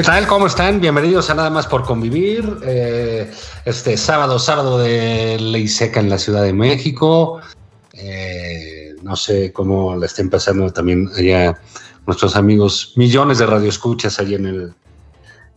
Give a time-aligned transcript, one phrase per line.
[0.00, 0.26] ¿Qué tal?
[0.26, 0.80] ¿Cómo están?
[0.80, 2.56] Bienvenidos a Nada más por convivir.
[2.62, 3.30] Eh,
[3.66, 7.38] este sábado, sábado de ley seca en la Ciudad de México.
[7.92, 11.60] Eh, no sé cómo la estén pasando también allá
[12.06, 14.72] nuestros amigos, millones de radioescuchas allí en el,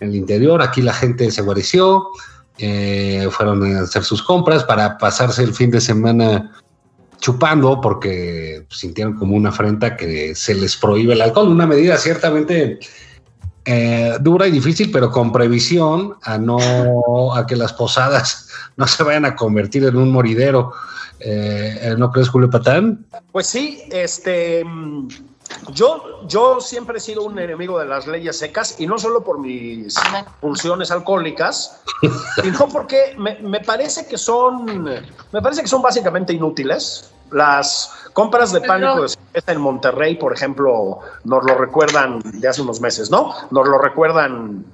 [0.02, 0.62] en el interior.
[0.62, 2.10] Aquí la gente se guareció,
[2.58, 6.52] eh, fueron a hacer sus compras para pasarse el fin de semana
[7.22, 11.48] chupando porque sintieron como una afrenta que se les prohíbe el alcohol.
[11.48, 12.80] Una medida ciertamente
[13.66, 19.04] eh, dura y difícil, pero con previsión a no a que las posadas no se
[19.04, 20.74] vayan a convertir en un moridero.
[21.20, 23.06] Eh, ¿No crees, Julio Patán?
[23.32, 24.66] Pues sí, este
[25.72, 29.40] yo, yo siempre he sido un enemigo de las leyes secas y no solo por
[29.40, 29.96] mis
[30.42, 31.82] pulsiones alcohólicas,
[32.42, 37.13] sino porque me, me parece que son me parece que son básicamente inútiles.
[37.32, 42.62] Las compras de pánico de cerveza en Monterrey, por ejemplo, nos lo recuerdan de hace
[42.62, 43.34] unos meses, ¿no?
[43.52, 44.66] Nos lo recuerdan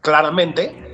[0.00, 0.86] claramente.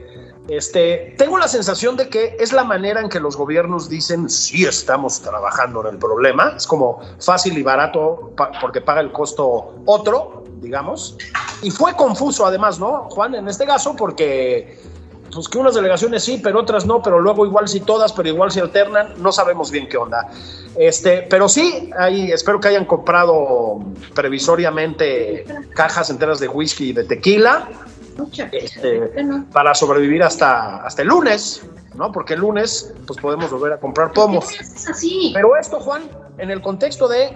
[0.49, 4.65] Este, tengo la sensación de que es la manera en que los gobiernos dicen sí
[4.65, 6.53] estamos trabajando en el problema.
[6.56, 11.16] Es como fácil y barato pa- porque paga el costo otro, digamos.
[11.62, 13.34] Y fue confuso además, ¿no, Juan?
[13.34, 14.78] En este caso, porque
[15.32, 18.50] pues que unas delegaciones sí, pero otras no, pero luego igual sí todas, pero igual
[18.50, 20.28] se alternan, no sabemos bien qué onda.
[20.76, 23.81] Este, pero sí, ahí espero que hayan comprado
[24.14, 25.44] previsoriamente
[25.75, 27.69] cajas enteras de whisky y de tequila
[28.53, 29.10] este,
[29.53, 31.62] para sobrevivir hasta, hasta el lunes,
[31.94, 32.12] ¿no?
[32.12, 34.47] Porque el lunes pues podemos volver a comprar pomos.
[35.34, 36.03] Pero esto, Juan,
[36.38, 37.34] en el contexto de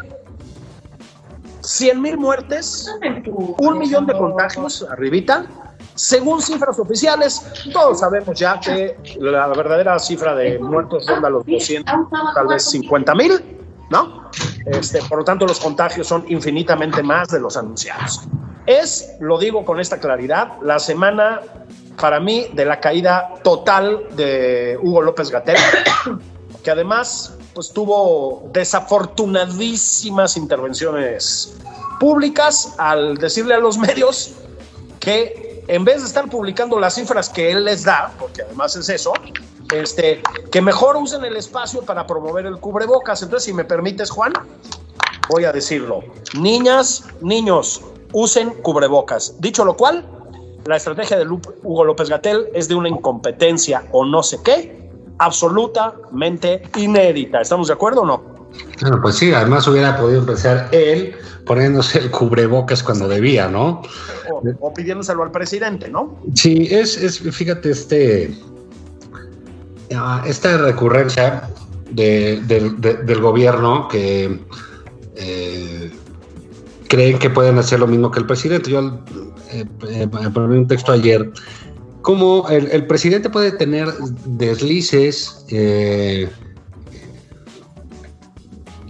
[1.62, 2.90] 100 mil muertes,
[3.58, 5.46] un millón de contagios, arribita,
[6.00, 7.42] según cifras oficiales,
[7.74, 11.94] todos sabemos ya que la verdadera cifra de muertos ronda los 200,
[12.34, 13.58] tal vez 50 mil,
[13.90, 14.30] ¿no?
[14.64, 18.22] Este, por lo tanto, los contagios son infinitamente más de los anunciados.
[18.64, 21.42] Es, lo digo con esta claridad, la semana
[22.00, 25.58] para mí de la caída total de Hugo López Gatell,
[26.64, 31.58] que además pues tuvo desafortunadísimas intervenciones
[31.98, 34.36] públicas al decirle a los medios
[34.98, 38.88] que en vez de estar publicando las cifras que él les da, porque además es
[38.88, 39.12] eso,
[39.72, 43.22] este, que mejor usen el espacio para promover el cubrebocas.
[43.22, 44.32] Entonces, si me permites, Juan,
[45.28, 46.02] voy a decirlo.
[46.38, 47.82] Niñas, niños,
[48.12, 49.40] usen cubrebocas.
[49.40, 50.04] Dicho lo cual,
[50.66, 56.62] la estrategia de Hugo López Gatel es de una incompetencia o no sé qué, absolutamente
[56.76, 57.40] inédita.
[57.40, 58.29] ¿Estamos de acuerdo o no?
[58.80, 61.14] Bueno, pues sí, además hubiera podido empezar él
[61.46, 63.82] poniéndose el cubrebocas cuando debía, ¿no?
[64.30, 66.18] O, o pidiéndoselo al presidente, ¿no?
[66.34, 68.34] Sí, es, es fíjate, este,
[69.94, 71.48] ah, esta recurrencia
[71.90, 74.40] de- del- de- del gobierno que
[75.16, 75.90] eh,
[76.88, 78.70] creen que pueden hacer lo mismo que el presidente.
[78.70, 79.00] Yo
[79.52, 81.30] eh, eh, poner un texto ayer,
[82.02, 83.88] como el, el presidente puede tener
[84.24, 86.30] deslices, eh,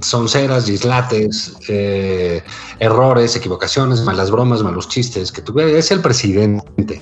[0.02, 2.42] sonceras, dislates, eh,
[2.78, 7.00] errores, equivocaciones, malas bromas, malos chistes, que tuviera, es el presidente.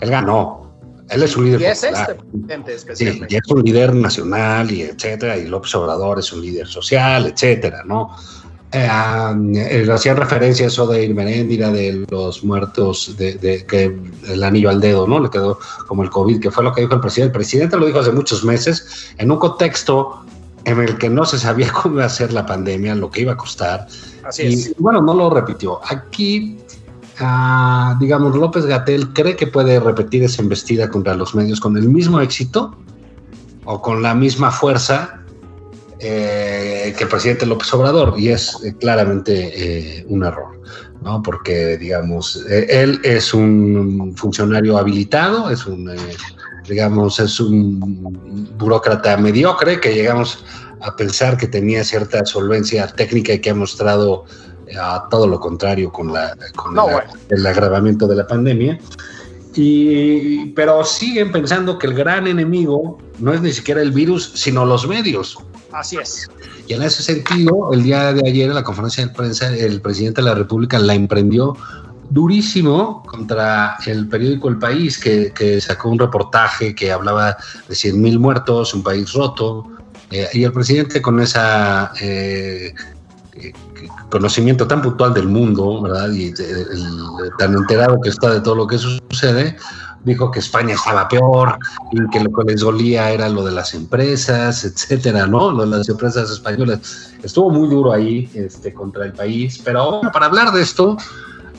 [0.00, 0.66] Él ganó.
[1.08, 2.10] Él es un líder Y es popular.
[2.10, 3.34] este presidente Sí, especialmente.
[3.34, 7.82] y es un líder nacional y etcétera, y López Obrador es un líder social, etcétera,
[7.84, 8.10] ¿no?
[8.72, 8.88] eh,
[9.54, 13.96] eh, hacían referencia a eso de Irmeréndira, de los muertos, de, que
[14.28, 15.20] el anillo al dedo, ¿no?
[15.20, 17.28] Le quedó como el COVID, que fue lo que dijo el presidente.
[17.28, 20.24] El presidente lo dijo hace muchos meses, en un contexto
[20.66, 23.32] en el que no se sabía cómo iba a ser la pandemia, lo que iba
[23.32, 23.86] a costar.
[24.24, 25.80] Así y, bueno, no lo repitió.
[25.88, 26.58] Aquí,
[27.20, 31.88] ah, digamos, López Gatel cree que puede repetir esa embestida contra los medios con el
[31.88, 32.76] mismo éxito
[33.64, 35.20] o con la misma fuerza
[36.00, 40.60] eh, que el presidente López Obrador, y es eh, claramente eh, un error,
[41.00, 41.22] ¿no?
[41.22, 45.90] Porque, digamos, él es un funcionario habilitado, es un,
[46.68, 47.80] digamos, es un
[48.58, 50.44] burócrata mediocre que llegamos
[50.80, 54.24] a pensar que tenía cierta solvencia técnica y que ha mostrado
[54.80, 56.76] a todo lo contrario con, la, con
[57.30, 58.78] el agravamiento de la pandemia.
[59.54, 64.66] Y, pero siguen pensando que el gran enemigo no es ni siquiera el virus, sino
[64.66, 65.38] los medios.
[65.72, 66.28] Así es.
[66.66, 70.20] Y en ese sentido, el día de ayer en la conferencia de prensa, el presidente
[70.20, 71.56] de la República la emprendió
[72.10, 77.36] durísimo contra el periódico El País, que, sacó un reportaje que hablaba
[77.68, 79.66] de 100 mil muertos, un país roto,
[80.10, 81.38] eh, y el presidente con ese
[82.00, 82.74] eh,
[84.10, 86.10] conocimiento tan puntual del mundo, ¿verdad?
[86.10, 86.32] Y
[87.38, 89.56] tan enterado que está de todo lo que sucede,
[90.06, 91.58] dijo que España estaba peor
[91.90, 95.50] y que lo que les dolía era lo de las empresas, etcétera, ¿no?
[95.50, 97.12] Lo de las empresas españolas.
[97.22, 100.96] Estuvo muy duro ahí este, contra el país, pero para hablar de esto,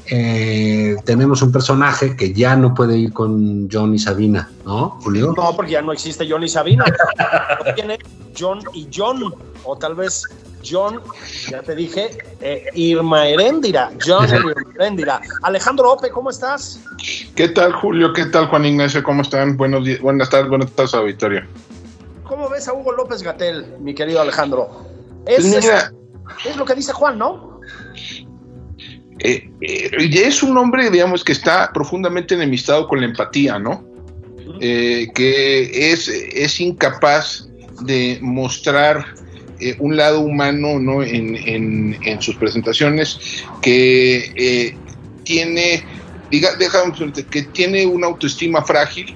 [0.10, 5.34] eh, tenemos un personaje que ya no puede ir con John y Sabina, ¿no, Julio?
[5.36, 6.86] No, porque ya no existe John y Sabina.
[7.76, 8.00] tiene
[8.38, 9.34] John y John,
[9.64, 10.24] o tal vez
[10.66, 11.02] John,
[11.50, 15.22] ya te dije, eh, Irma Heréndira, John Irma Heréndira.
[15.44, 16.82] Alejandro Ope, ¿cómo estás?
[17.36, 18.14] ¿Qué tal, Julio?
[18.14, 19.04] ¿Qué tal, Juan Ignacio?
[19.04, 19.58] ¿Cómo están?
[19.58, 21.44] Buenos días, buenas tardes, buenas tardes, auditorio.
[22.24, 24.86] ¿Cómo ves a Hugo López Gatel, mi querido Alejandro?
[25.26, 25.92] Es, pues
[26.46, 27.57] es, lo que dice Juan, ¿no?
[29.20, 29.92] Eh, eh,
[30.26, 33.86] es un hombre, digamos, que está profundamente enemistado con la empatía, ¿no?
[34.60, 37.48] que es, es incapaz
[37.82, 39.06] de mostrar
[39.60, 41.02] eh, un lado humano ¿no?
[41.02, 43.20] en, sus presentaciones
[43.60, 44.76] que eh,
[45.24, 45.84] tiene,
[46.30, 46.50] diga,
[47.32, 49.16] que tiene una autoestima frágil,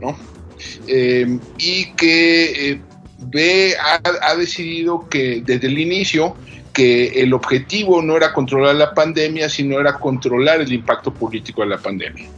[0.00, 0.16] ¿no?
[0.86, 2.80] Eh, y que
[3.18, 6.34] ve, ha, ha decidido que desde el inicio
[6.74, 11.68] que el objetivo no era controlar la pandemia, sino era controlar el impacto político de
[11.68, 12.28] la pandemia.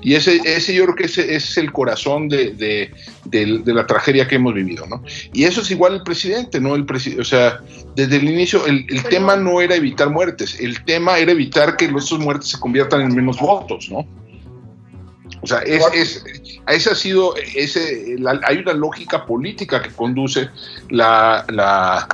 [0.00, 2.90] Y ese, ese yo creo que ese, es el corazón de,
[3.66, 5.02] la tragedia que hemos vivido, ¿no?
[5.32, 6.74] Y eso es igual el presidente, ¿no?
[6.74, 6.86] El
[7.18, 7.60] o sea,
[7.94, 12.18] desde el inicio el, tema no era evitar muertes, el tema era evitar que esos
[12.20, 14.06] muertes se conviertan en menos votos, ¿no?
[15.42, 16.24] O sea, es, es,
[16.68, 20.48] ese ha sido, ese, hay una lógica política que conduce
[20.88, 22.08] la, la,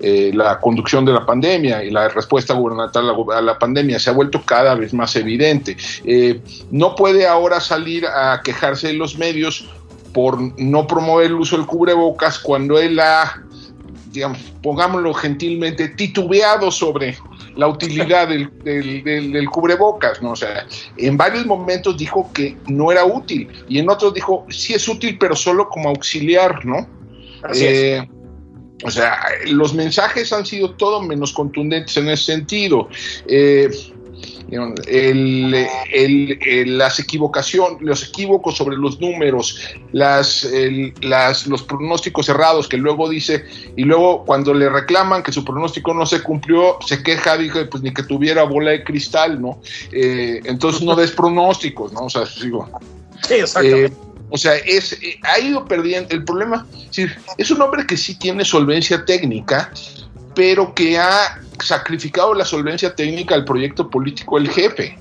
[0.00, 4.12] eh, la conducción de la pandemia y la respuesta gubernamental a la, pandemia se ha
[4.12, 5.76] vuelto cada vez más evidente.
[6.04, 9.68] Eh, no puede ahora salir a quejarse de los medios
[10.12, 13.42] por no promover el uso del cubrebocas cuando él ha,
[14.10, 17.16] digamos, pongámoslo gentilmente, titubeado sobre
[17.56, 20.32] la utilidad del, del, cubrebocas, ¿no?
[20.32, 20.66] O sea,
[20.96, 25.16] en varios momentos dijo que no era útil y en otros dijo, sí es útil,
[25.18, 26.88] pero solo como auxiliar, ¿no?
[27.42, 28.08] Así eh,
[28.82, 32.88] o sea, los mensajes han sido todo menos contundentes en ese sentido.
[33.26, 33.70] Eh,
[36.66, 39.58] las equivocaciones, los equívocos sobre los números,
[39.92, 40.46] las,
[41.46, 43.44] los pronósticos cerrados que luego dice,
[43.76, 47.82] y luego cuando le reclaman que su pronóstico no se cumplió, se queja, dice, pues
[47.82, 49.60] ni que tuviera bola de cristal, ¿no?
[49.92, 52.00] Eh, entonces no des pronósticos, ¿no?
[52.00, 52.68] O sea, digo.
[53.26, 53.86] Sí, exactamente.
[53.86, 56.14] Eh, o sea, es, eh, ha ido perdiendo.
[56.14, 56.66] El problema
[56.96, 59.70] es, es un hombre que sí tiene solvencia técnica,
[60.34, 64.98] pero que ha sacrificado la solvencia técnica al proyecto político del jefe.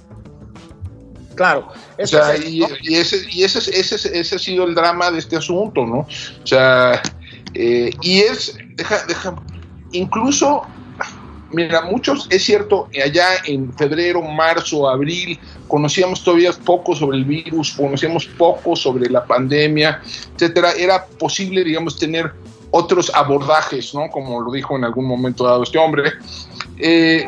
[1.35, 1.71] Claro.
[1.99, 2.63] O sea, y,
[2.93, 5.99] ese, y ese, ese, ese, ha sido el drama de este asunto, ¿no?
[5.99, 7.01] O sea,
[7.53, 9.35] eh, y es, deja, deja,
[9.91, 10.63] incluso
[11.53, 17.73] Mira, muchos, es cierto, allá en febrero, marzo, abril, conocíamos todavía poco sobre el virus,
[17.73, 20.01] conocíamos poco sobre la pandemia,
[20.33, 20.71] etcétera.
[20.71, 22.33] Era posible, digamos, tener
[22.71, 24.09] otros abordajes, ¿no?
[24.09, 26.13] Como lo dijo en algún momento dado este hombre.
[26.79, 27.27] Eh,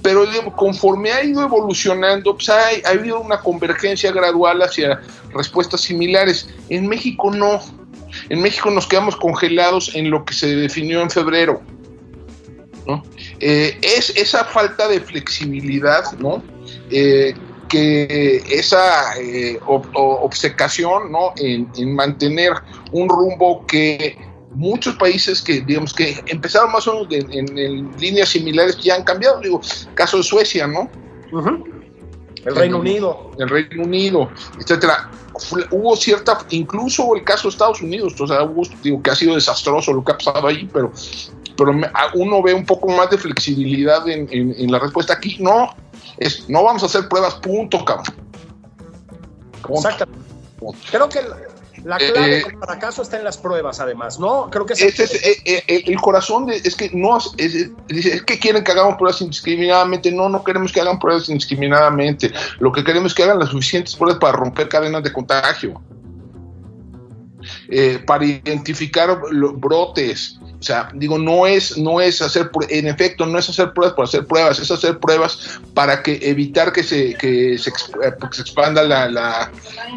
[0.00, 5.00] pero conforme ha ido evolucionando, pues ha, ha habido una convergencia gradual hacia
[5.32, 6.48] respuestas similares.
[6.68, 7.60] En México no.
[8.28, 11.62] En México nos quedamos congelados en lo que se definió en febrero.
[13.40, 16.42] Eh, es esa falta de flexibilidad, ¿no?
[16.90, 17.34] Eh,
[17.68, 21.32] que esa eh, obcecación ¿no?
[21.36, 22.52] En, mantener
[22.92, 24.16] un rumbo que
[24.52, 29.40] muchos países que, digamos, que empezaron más o menos en, líneas similares ya han cambiado.
[29.40, 29.60] Digo,
[29.94, 30.88] caso de Suecia, ¿no?
[32.46, 33.32] El Reino Unido.
[33.38, 35.10] El Reino Unido, etcétera.
[35.70, 38.48] Hubo cierta, incluso el caso de Estados Unidos, o sea,
[38.82, 40.92] digo que ha sido desastroso lo que ha pasado ahí, pero,
[41.56, 41.72] pero
[42.14, 45.14] uno ve un poco más de flexibilidad en, en la respuesta.
[45.14, 45.74] Aquí no,
[46.18, 48.14] es no vamos a hacer pruebas, punto, cabrón.
[49.74, 50.26] Exactamente.
[50.90, 51.20] Creo que
[51.84, 54.48] la clave eh, del fracaso está en las pruebas, además, ¿no?
[54.50, 57.32] Creo que es, eh, eh, el corazón de, es que no es,
[58.26, 60.10] que quieren que hagamos pruebas indiscriminadamente.
[60.10, 62.32] No, no queremos que hagan pruebas indiscriminadamente.
[62.58, 65.80] Lo que queremos es que hagan las suficientes pruebas para romper cadenas de contagio,
[68.06, 69.18] para identificar
[69.54, 73.94] brotes, o sea, digo, no es, no es hacer, en efecto, no es hacer pruebas
[73.94, 78.82] por hacer pruebas, es hacer pruebas para que evitar que se, que se, eh, expanda
[78.82, 79.52] la, la,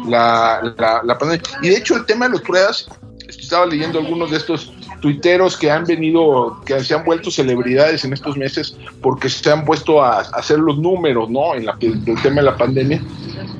[0.06, 1.42] la, la, pandemia.
[1.62, 2.88] Y de hecho, el tema de las pruebas,
[3.26, 8.12] estaba leyendo algunos de estos tuiteros que han venido, que se han vuelto celebridades en
[8.12, 11.54] estos meses porque se han puesto a, hacer los números, ¿no?
[11.54, 13.02] En la, el tema de la pandemia.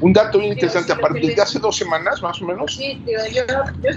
[0.00, 2.78] Un dato bien interesante, aparte, desde hace dos semanas más o menos,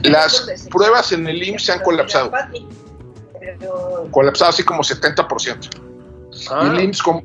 [0.04, 2.32] las pruebas en el IMSS se han colapsado
[4.12, 5.70] colapsado así como 70%.
[6.52, 6.72] Ah.
[6.74, 7.24] el IMSS, o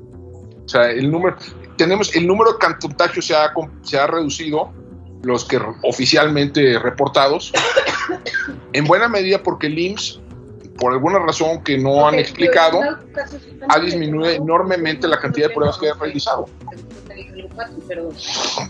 [0.66, 1.36] sea, el número,
[1.76, 4.72] tenemos, el número de contagios se ha, se ha reducido,
[5.22, 7.52] los que oficialmente reportados,
[8.72, 10.20] en buena medida porque el IMSS,
[10.78, 12.80] por alguna razón que no han explicado,
[13.68, 16.46] ha disminuido enormemente la cantidad de pruebas que ha realizado.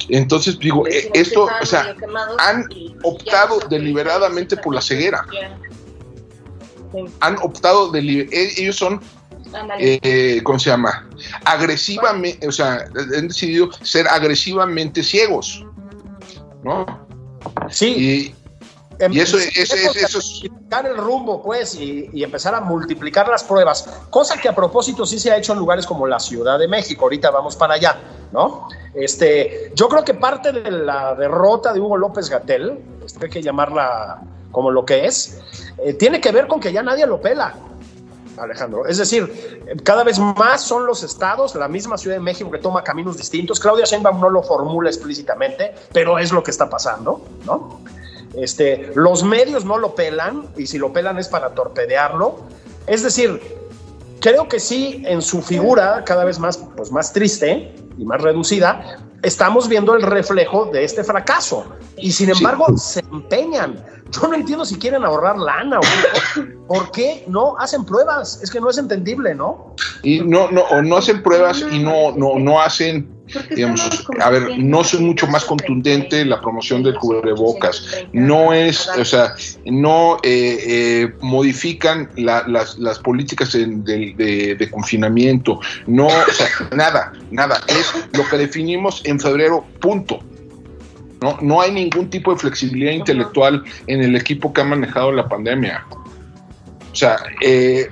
[0.09, 1.95] Entonces, digo, eh, esto, o sea,
[2.39, 2.65] han
[3.03, 5.25] optado deliberadamente por la ceguera
[7.21, 9.01] han optado, de, e, ellos son,
[9.79, 11.09] eh, ¿cómo se llama?
[11.45, 12.85] Agresivamente, o sea,
[13.17, 15.65] han decidido ser agresivamente ciegos,
[16.63, 17.07] ¿no?
[17.71, 18.35] Sí.
[19.01, 20.43] Y, em, eso, es, eso es...
[20.85, 25.19] el rumbo, pues, y, y, empezar a multiplicar las pruebas, cosa que a propósito sí
[25.19, 27.97] se ha hecho en lugares como la Ciudad de México, ahorita vamos para allá,
[28.33, 28.69] ¿no?
[28.95, 33.43] Este, yo creo que parte de la derrota de Hugo López Gatel, este, hay que
[33.43, 35.41] llamarla como lo que es,
[35.79, 37.55] eh, tiene que ver con que ya nadie lo pela.
[38.37, 38.87] Alejandro.
[38.87, 42.85] Es decir, cada vez más son los estados, la misma Ciudad de México que toma
[42.85, 43.59] caminos distintos.
[43.59, 47.81] Claudia Sheinbaum no lo formula explícitamente, pero es lo que está pasando, ¿no?
[48.35, 52.41] Este, los medios no lo pelan y si lo pelan es para torpedearlo.
[52.87, 53.41] Es decir,
[54.21, 58.99] creo que sí, en su figura cada vez más, pues más triste y más reducida,
[59.23, 61.67] estamos viendo el reflejo de este fracaso.
[61.97, 67.25] Y sin embargo, se empeñan yo no entiendo si quieren ahorrar lana o por qué
[67.27, 68.41] no hacen pruebas.
[68.43, 69.75] Es que no es entendible, ¿no?
[70.03, 73.09] Y no, no, o no hacen pruebas y no, no, no hacen,
[73.55, 77.87] digamos, a ver, no es mucho más contundente la promoción del cubrebocas.
[78.13, 85.61] No es, o sea, no eh, eh, modifican las, las, políticas de, de, confinamiento.
[85.87, 87.61] No, o sea, nada, nada.
[87.69, 90.21] Es lo que definimos en febrero, punto.
[91.21, 95.29] No, no hay ningún tipo de flexibilidad intelectual en el equipo que ha manejado la
[95.29, 95.85] pandemia.
[96.93, 97.89] O sea, eh,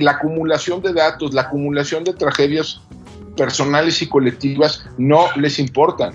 [0.00, 2.80] la acumulación de datos, la acumulación de tragedias
[3.36, 6.12] personales y colectivas no les importan.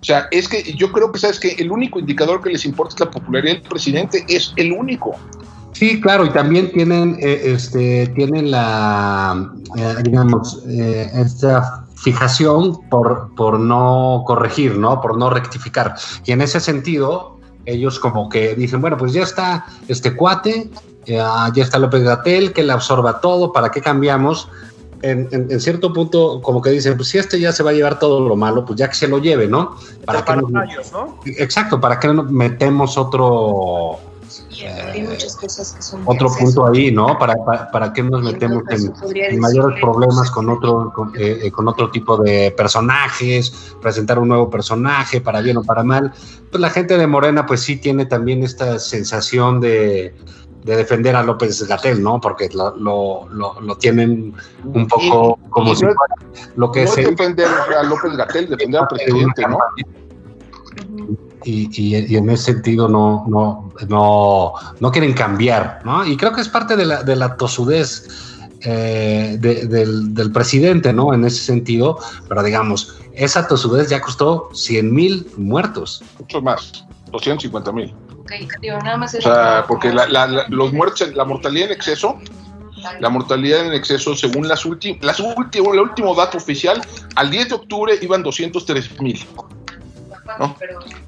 [0.00, 2.94] O sea, es que yo creo que, ¿sabes que El único indicador que les importa
[2.94, 5.14] es la popularidad del presidente, es el único.
[5.72, 13.60] Sí, claro, y también tienen, eh, este, tienen la, eh, digamos, esta fijación por, por
[13.60, 15.00] no corregir, ¿no?
[15.00, 15.94] Por no rectificar.
[16.24, 20.70] Y en ese sentido, ellos como que dicen, bueno, pues ya está este cuate,
[21.06, 24.48] ya, está López Gatel, que le absorba todo, ¿para qué cambiamos?
[25.02, 28.20] En, cierto punto, como que dicen, pues si este ya se va a llevar todo
[28.20, 29.76] lo malo, pues ya que se lo lleve, ¿no?
[30.04, 31.20] ¿Para qué ¿no?
[31.24, 33.98] Exacto, ¿para qué metemos otro
[34.92, 37.18] hay muchas cosas que son otro punto ahí, ¿no?
[37.18, 37.34] ¿Para,
[37.70, 42.52] para, qué nos metemos en, mayores problemas con otro, eh, eh, con, otro tipo de
[42.52, 46.12] personajes, presentar un nuevo personaje, para bien o para mal?
[46.50, 50.14] Pues la gente de Morena, pues sí tiene también esta sensación de,
[50.64, 52.20] defender a López Gatel, ¿no?
[52.20, 52.76] Porque lo,
[53.30, 55.96] lo, tienen un poco como si fuera
[56.56, 59.58] lo que no es defender a López Gatel, defender al presidente, ¿no?
[61.44, 66.04] y, en ese sentido no, no, no, no quieren cambiar, ¿no?
[66.04, 68.08] Y creo que es parte de la, de la tosudez
[68.62, 71.14] eh, del, presidente, ¿no?
[71.14, 71.98] En ese sentido,
[72.28, 76.02] pero digamos, esa tosudez ya costó 100 mil muertos.
[76.18, 77.94] Muchos más, 250 mil.
[79.18, 79.92] O sea, porque
[80.48, 82.18] los muertos, la mortalidad en exceso,
[82.98, 86.80] la mortalidad en exceso, según las últimas, las últimas, el último dato oficial,
[87.16, 89.24] al 10 de octubre iban 203 mil.
[90.38, 90.56] ¿no?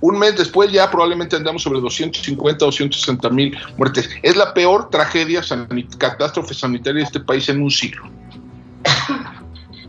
[0.00, 4.11] Un mes después ya probablemente andamos sobre 250, 260 mil muertes.
[4.23, 8.04] Es la peor tragedia, sanit catástrofe sanitaria de este país en un siglo.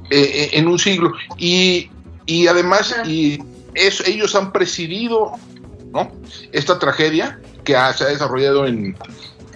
[0.09, 1.13] Eh, eh, en un siglo.
[1.37, 1.89] Y,
[2.27, 3.39] y además, y
[3.73, 5.31] eso, ellos han presidido
[5.93, 6.11] ¿no?
[6.51, 8.95] esta tragedia que ha, se ha desarrollado en,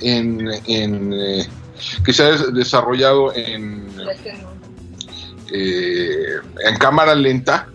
[0.01, 1.47] en, en eh,
[2.05, 3.87] que se ha desarrollado en,
[5.51, 7.67] eh, en cámara lenta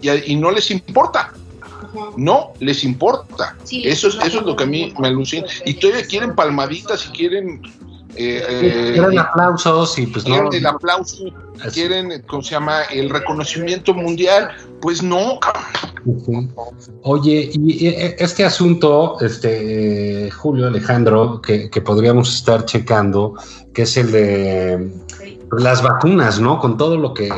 [0.00, 1.32] y, y, no les importa.
[2.16, 3.56] No les importa.
[3.64, 5.46] Sí, eso, es, eso es lo que a mí me alucina.
[5.64, 7.62] Y todavía quieren palmaditas y quieren
[8.16, 10.52] eh, quieren aplausos y pues quieren no.
[10.52, 11.24] el aplauso,
[11.72, 12.82] quieren, ¿cómo se llama?
[12.84, 14.50] El reconocimiento mundial.
[14.80, 15.40] Pues no,
[17.02, 17.86] Oye, y
[18.18, 23.34] este asunto, este Julio Alejandro, que, que, podríamos estar checando,
[23.72, 24.92] que es el de
[25.52, 26.58] las vacunas, ¿no?
[26.58, 27.30] Con todo lo que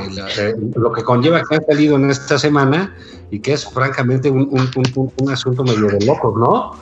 [0.74, 2.96] lo que conlleva que ha salido en esta semana
[3.30, 6.72] y que es francamente un, un, un, un asunto medio de locos, ¿no?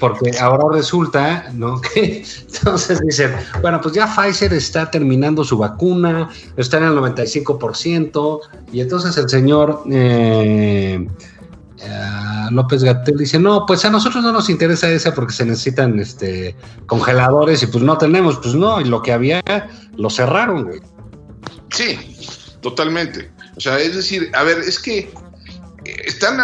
[0.00, 1.80] Porque ahora resulta, ¿no?
[1.94, 8.40] Que entonces dicen, bueno, pues ya Pfizer está terminando su vacuna, está en el 95%,
[8.72, 11.06] y entonces el señor eh,
[11.78, 15.98] eh, López Gatel dice, no, pues a nosotros no nos interesa esa porque se necesitan
[15.98, 19.42] este congeladores y pues no tenemos, pues no, y lo que había
[19.96, 20.80] lo cerraron, güey.
[21.70, 21.98] Sí,
[22.60, 23.30] totalmente.
[23.56, 25.10] O sea, es decir, a ver, es que
[26.04, 26.40] están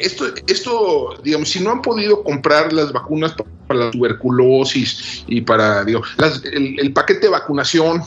[0.00, 3.34] esto esto digamos si no han podido comprar las vacunas
[3.66, 8.02] para la tuberculosis y para digo, las, el, el, paquete de vacunación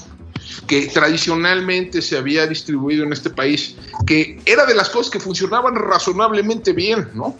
[0.68, 5.76] que tradicionalmente se había distribuido en este país que era de las cosas que funcionaban
[5.76, 7.36] razonablemente bien no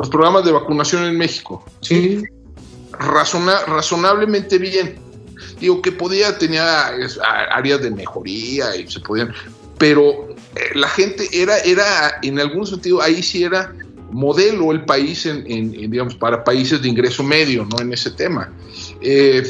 [0.00, 1.62] los programas de vacunación en México.
[1.82, 2.22] Sí.
[2.92, 4.98] Razona, razonablemente bien.
[5.60, 6.90] Digo que podía tenía
[7.52, 9.34] áreas de mejoría y se podían
[9.76, 10.29] pero
[10.74, 13.72] la gente era, era, en algún sentido, ahí sí era
[14.10, 15.44] modelo el país en,
[15.90, 17.80] digamos, para países de ingreso medio, ¿no?
[17.80, 18.52] En ese tema.
[19.00, 19.48] Eh,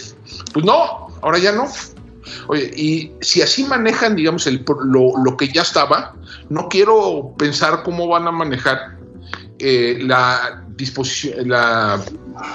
[0.52, 1.66] pues no, ahora ya no.
[2.48, 6.14] Oye, y si así manejan, digamos, el, lo, lo, que ya estaba,
[6.48, 8.98] no quiero pensar cómo van a manejar
[9.58, 10.64] eh, la
[11.44, 12.00] la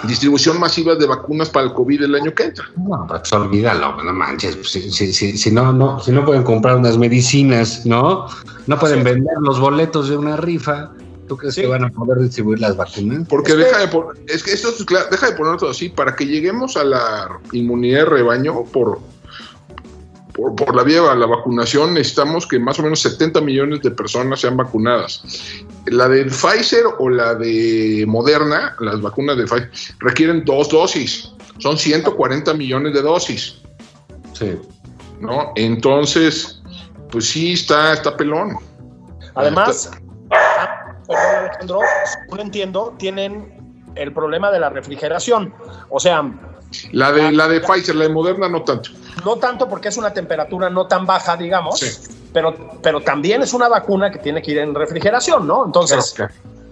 [0.04, 2.66] distribución masiva de vacunas para el COVID el año que entra.
[2.78, 4.58] No, pues olvídalo, no manches.
[4.64, 8.28] Si, si, si, si, no, no, si no pueden comprar unas medicinas, ¿no?
[8.68, 9.04] No pueden sí.
[9.04, 10.92] vender los boletos de una rifa.
[11.28, 11.62] ¿Tú crees sí.
[11.62, 13.28] que van a poder distribuir las vacunas?
[13.28, 13.82] Porque es deja, que...
[13.82, 16.78] de por, es que esto es claro, deja de ponerlo todo así, para que lleguemos
[16.78, 19.00] a la inmunidad de rebaño por,
[20.36, 23.92] por, por, la vía de la vacunación necesitamos que más o menos 70 millones de
[23.92, 25.24] personas sean vacunadas.
[25.86, 31.32] La de Pfizer o la de Moderna, las vacunas de Pfizer, requieren dos dosis.
[31.60, 33.62] Son 140 millones de dosis.
[34.34, 34.60] Sí.
[35.22, 35.54] ¿No?
[35.56, 36.62] Entonces,
[37.12, 38.58] pues sí, está, está pelón.
[39.36, 40.98] Además, está...
[41.08, 45.54] perdón Alejandro, según entiendo, tienen el problema de la refrigeración.
[45.90, 46.30] O sea...
[46.92, 48.90] La de, la de Pfizer, la de Moderna no tanto.
[49.24, 51.92] No tanto porque es una temperatura no tan baja, digamos, sí.
[52.34, 55.66] pero, pero también es una vacuna que tiene que ir en refrigeración, ¿no?
[55.66, 56.16] Entonces,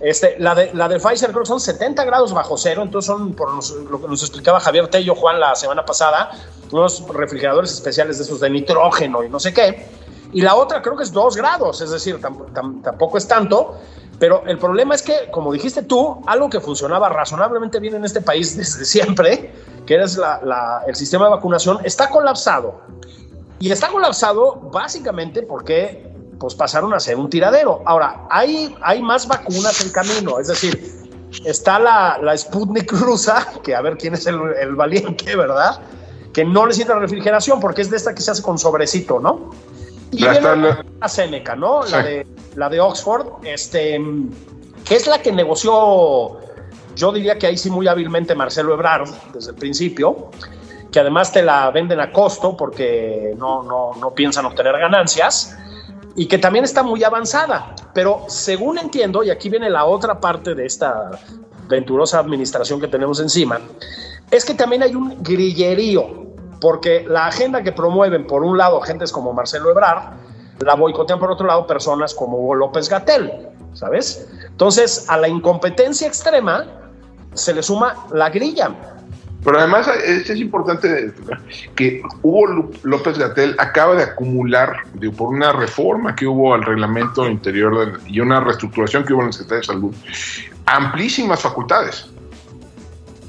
[0.01, 3.33] este, la, de, la de Pfizer creo que son 70 grados bajo cero, entonces son,
[3.33, 6.31] por nos, lo que nos explicaba Javier Tello Juan la semana pasada,
[6.71, 9.87] unos refrigeradores especiales de esos de nitrógeno y no sé qué.
[10.33, 13.77] Y la otra creo que es 2 grados, es decir, tam, tam, tampoco es tanto,
[14.19, 18.21] pero el problema es que, como dijiste tú, algo que funcionaba razonablemente bien en este
[18.21, 19.53] país desde siempre,
[19.85, 22.81] que era la, la, el sistema de vacunación, está colapsado.
[23.59, 27.81] Y está colapsado básicamente porque pues, pasaron a ser un tiradero.
[27.85, 31.03] Ahora, hay, hay más vacunas en camino, es decir,
[31.45, 35.79] está la, la Sputnik rusa, que a ver quién es el, el valiente, ¿verdad?
[36.33, 39.51] Que no necesita refrigeración porque es de esta que se hace con sobrecito, ¿no?
[40.13, 41.83] Y la viene la, la Seneca, ¿no?
[41.83, 41.91] Sí.
[41.91, 43.99] La, de, la de Oxford, este,
[44.85, 46.37] que es la que negoció,
[46.95, 50.29] yo diría que ahí sí muy hábilmente Marcelo Ebrard desde el principio,
[50.91, 55.57] que además te la venden a costo porque no, no, no piensan obtener ganancias
[56.15, 57.75] y que también está muy avanzada.
[57.93, 61.11] Pero según entiendo, y aquí viene la otra parte de esta
[61.67, 63.59] venturosa administración que tenemos encima,
[64.29, 66.22] es que también hay un grillerío
[66.63, 70.13] porque la agenda que promueven, por un lado, gentes como Marcelo Ebrard,
[70.61, 74.29] la boicotean por otro lado personas como Hugo López Gatel, ¿sabes?
[74.47, 76.65] Entonces, a la incompetencia extrema
[77.33, 78.71] se le suma la grilla.
[79.43, 81.11] Pero además es, es importante
[81.75, 84.73] que Hugo López Gatel acaba de acumular,
[85.17, 89.33] por una reforma que hubo al reglamento interior y una reestructuración que hubo en la
[89.33, 89.93] Secretaría de Salud,
[90.65, 92.12] amplísimas facultades.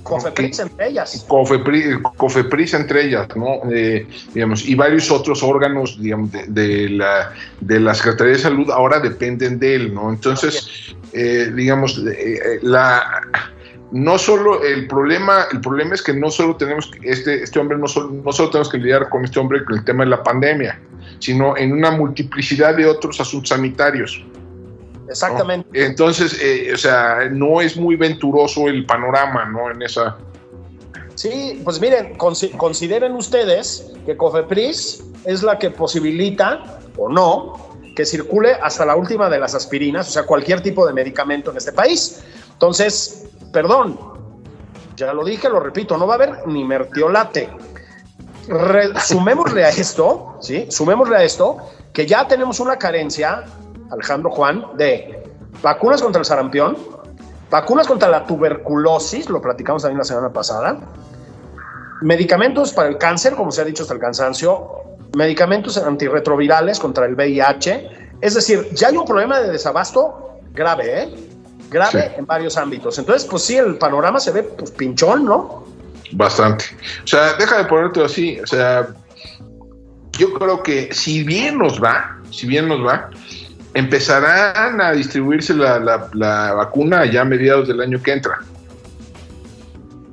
[0.04, 1.24] Cofepris entre ellas.
[1.26, 3.60] Cofepris, Cofepris entre ellas, ¿no?
[3.72, 8.70] Eh, digamos, y varios otros órganos digamos, de, de la, de la Secretaría de Salud
[8.70, 10.10] ahora dependen de él, ¿no?
[10.10, 13.02] Entonces, eh, digamos, eh, la
[13.94, 17.86] no solo el problema, el problema es que no solo tenemos este, este hombre, no
[17.86, 20.80] solo, no solo tenemos que lidiar con este hombre con el tema de la pandemia,
[21.20, 24.24] sino en una multiplicidad de otros asuntos sanitarios.
[25.08, 25.68] Exactamente.
[25.72, 25.84] ¿no?
[25.84, 29.70] Entonces, eh, o sea, no es muy venturoso el panorama, ¿no?
[29.70, 30.16] En esa.
[31.14, 38.52] Sí, pues miren, consideren ustedes que Cofepris es la que posibilita o no que circule
[38.60, 42.24] hasta la última de las aspirinas, o sea, cualquier tipo de medicamento en este país.
[42.52, 43.98] Entonces, perdón,
[44.96, 47.48] ya lo dije, lo repito, no va a haber ni mertiolate.
[48.48, 50.66] Re sumémosle a esto, ¿sí?
[50.70, 51.58] Sumémosle a esto
[51.92, 53.44] que ya tenemos una carencia
[53.94, 55.22] Alejandro Juan, de
[55.62, 56.76] vacunas contra el sarampión,
[57.50, 60.78] vacunas contra la tuberculosis, lo platicamos también la semana pasada,
[62.02, 64.84] medicamentos para el cáncer, como se ha dicho hasta el cansancio,
[65.16, 68.10] medicamentos antirretrovirales contra el VIH.
[68.20, 71.14] Es decir, ya hay un problema de desabasto grave, ¿eh?
[71.70, 72.14] Grave sí.
[72.18, 72.98] en varios ámbitos.
[72.98, 75.64] Entonces, pues sí, el panorama se ve pues pinchón, ¿no?
[76.12, 76.66] Bastante.
[77.02, 78.38] O sea, deja de ponerte así.
[78.40, 78.88] O sea,
[80.12, 83.10] yo creo que si bien nos va, si bien nos va,
[83.74, 88.38] empezarán a distribuirse la, la, la, vacuna ya a mediados del año que entra.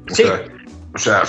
[0.10, 0.24] O, sí.
[0.24, 0.44] sea,
[0.94, 1.24] o sea,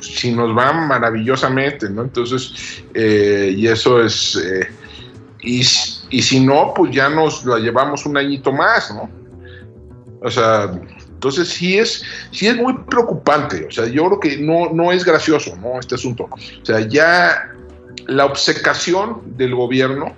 [0.00, 2.02] si nos va maravillosamente, ¿no?
[2.02, 4.36] Entonces, eh, y eso es.
[4.36, 4.68] Eh,
[5.40, 9.08] y, y, si no, pues ya nos la llevamos un añito más, ¿no?
[10.20, 10.72] O sea,
[11.18, 13.66] entonces sí es, sí es muy preocupante.
[13.66, 15.78] O sea, yo creo que no, no es gracioso, ¿no?
[15.78, 16.24] Este asunto.
[16.24, 17.52] O sea, ya
[18.06, 20.16] la obcecación del gobierno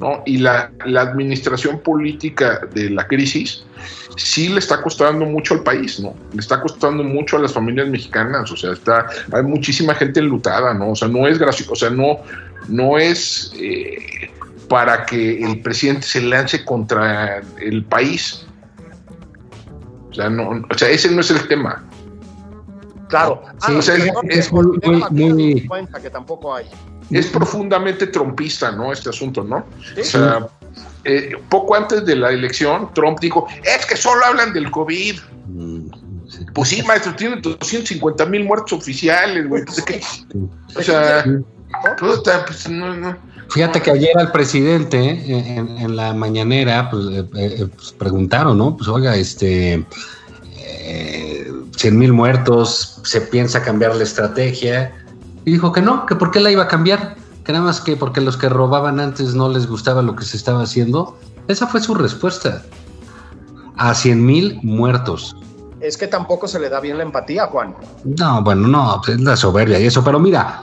[0.00, 0.22] ¿no?
[0.24, 3.64] y la, la, administración política de la crisis
[4.16, 6.14] sí le está costando mucho al país, ¿no?
[6.32, 10.74] Le está costando mucho a las familias mexicanas, o sea, está, hay muchísima gente enlutada,
[10.74, 10.90] ¿no?
[10.90, 12.18] O sea, no es gracioso, o sea, no,
[12.68, 14.30] no es eh,
[14.68, 18.46] para que el presidente se lance contra el país.
[20.10, 21.84] O sea, no, o sea, ese no es el tema.
[23.08, 24.66] Claro, sí, ah, o sea, es, es, muy,
[25.10, 25.32] muy,
[25.64, 25.68] muy...
[26.00, 26.66] que tampoco hay
[27.10, 28.92] es profundamente trompista, ¿no?
[28.92, 29.64] Este asunto, ¿no?
[29.94, 30.00] ¿Sí?
[30.00, 30.48] O sea,
[31.04, 35.16] eh, poco antes de la elección, Trump dijo, es que solo hablan del COVID.
[36.28, 36.46] Sí.
[36.54, 39.60] Pues sí, maestro, tienen 250 mil muertos oficiales, güey.
[39.60, 40.00] Entonces, ¿qué?
[40.76, 41.24] O sea,
[41.98, 43.16] puta, pues no, no.
[43.50, 48.76] Fíjate que ayer al presidente en, en la mañanera pues, eh, eh, pues, preguntaron, ¿no?
[48.76, 49.84] Pues oiga, este,
[50.56, 54.92] eh, 100 mil muertos, se piensa cambiar la estrategia.
[55.44, 57.96] Y dijo que no, que por qué la iba a cambiar, que nada más que
[57.96, 61.16] porque los que robaban antes no les gustaba lo que se estaba haciendo.
[61.48, 62.62] Esa fue su respuesta.
[63.76, 65.34] A 100 mil muertos.
[65.80, 67.74] Es que tampoco se le da bien la empatía, Juan.
[68.04, 70.62] No, bueno, no, es la soberbia y eso, pero mira,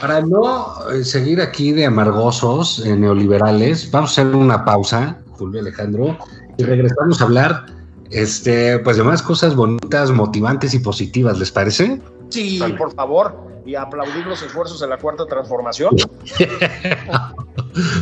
[0.00, 6.18] para no seguir aquí de amargosos eh, neoliberales, vamos a hacer una pausa, Julio Alejandro,
[6.56, 7.66] y regresamos a hablar
[8.10, 12.00] este, pues de más cosas bonitas, motivantes y positivas, ¿les parece?
[12.30, 12.74] Sí, vale.
[12.74, 15.94] por favor y aplaudir los esfuerzos de la cuarta transformación.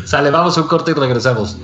[0.04, 1.58] Sale, vamos a un corte y regresamos.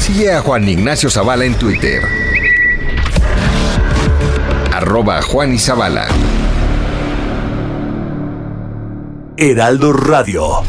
[0.00, 2.23] Sigue a Juan Ignacio Zavala en Twitter
[4.76, 6.08] arroba Juan Izabala.
[9.36, 10.62] Heraldo Radio.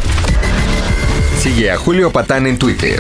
[1.40, 3.00] Sigue a Julio Patán en Twitter.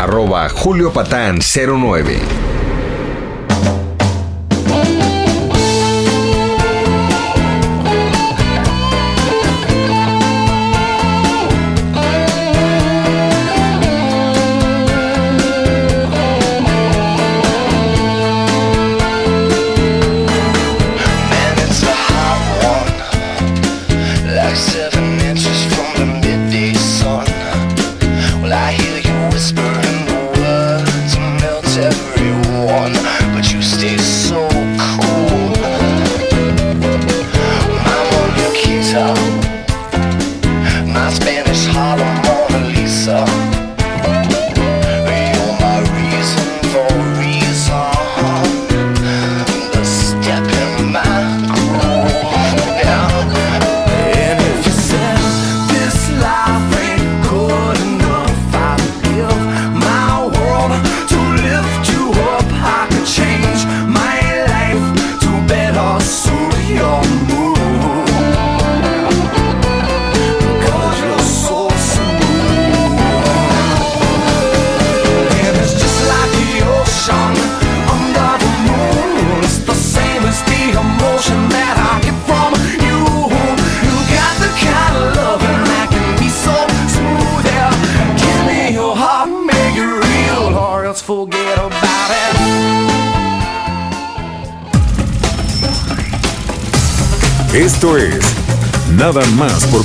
[0.00, 2.37] Arroba Julio Patán 09.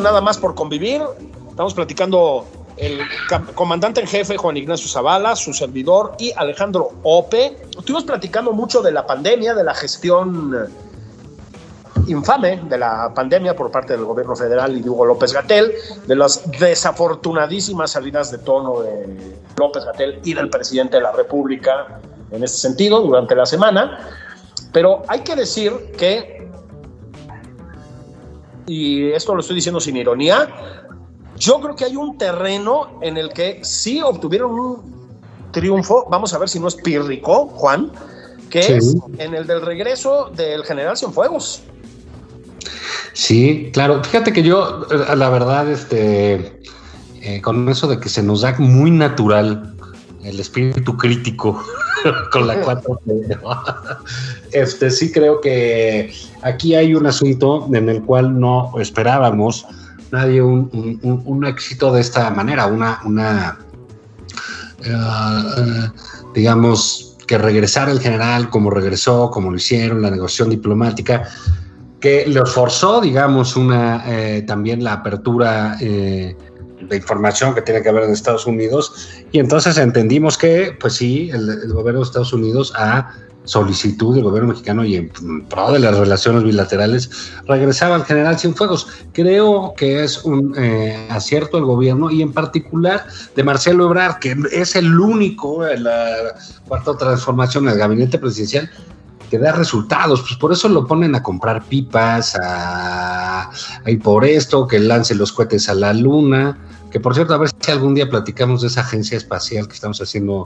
[0.00, 1.02] Nada más por convivir.
[1.48, 3.00] Estamos platicando el
[3.54, 7.56] comandante en jefe Juan Ignacio Zavala, su servidor y Alejandro Ope.
[7.70, 10.68] Estuvimos platicando mucho de la pandemia, de la gestión
[12.06, 15.72] infame de la pandemia por parte del gobierno federal y de Hugo López Gatel,
[16.06, 22.00] de las desafortunadísimas salidas de tono de López Gatel y del presidente de la República
[22.30, 24.08] en este sentido durante la semana.
[24.72, 26.39] Pero hay que decir que
[28.70, 30.48] y esto lo estoy diciendo sin ironía,
[31.36, 35.10] yo creo que hay un terreno en el que sí obtuvieron un
[35.50, 37.90] triunfo, vamos a ver si no es pírrico, Juan,
[38.48, 38.72] que Sí.
[38.74, 41.62] es en el del regreso del general Cienfuegos.
[43.12, 44.02] Sí, claro.
[44.04, 46.62] Fíjate que yo, la verdad, este,
[47.22, 49.74] eh, con eso de que se nos da muy natural
[50.22, 51.60] el espíritu crítico
[52.32, 53.00] con la 4
[54.52, 59.66] este sí creo que aquí hay un asunto en el cual no esperábamos
[60.10, 63.58] nadie un, éxito de esta manera, una, una
[64.84, 65.88] eh,
[66.34, 71.28] digamos, que regresara el general como regresó, como lo hicieron, la negociación diplomática,
[72.00, 76.36] que los forzó, digamos, una eh, también la apertura eh,
[76.90, 79.08] de información que tiene que haber en Estados Unidos.
[79.32, 84.24] Y entonces entendimos que, pues sí, el, el gobierno de Estados Unidos a solicitud del
[84.24, 85.10] gobierno mexicano y en
[85.48, 87.10] pro de las relaciones bilaterales,
[87.46, 88.86] regresaba al general Cienfuegos.
[89.12, 94.36] Creo que es un eh, acierto del gobierno y en particular de Marcelo Ebrard, que
[94.52, 96.34] es el único en la
[96.68, 98.70] cuarta transformación del gabinete presidencial
[99.30, 104.24] que da resultados, pues por eso lo ponen a comprar pipas, a, a ir por
[104.24, 106.58] esto, que lance los cohetes a la luna,
[106.90, 110.00] que por cierto, a ver si algún día platicamos de esa agencia espacial que estamos
[110.00, 110.44] haciendo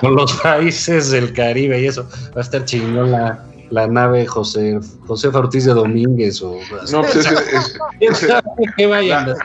[0.00, 4.80] con los países del Caribe y eso, va a estar chingón la, la nave José
[5.06, 6.58] José Ortiz de Domínguez o
[6.90, 8.28] No, pues es, es- es-
[8.76, 9.36] que vayan la-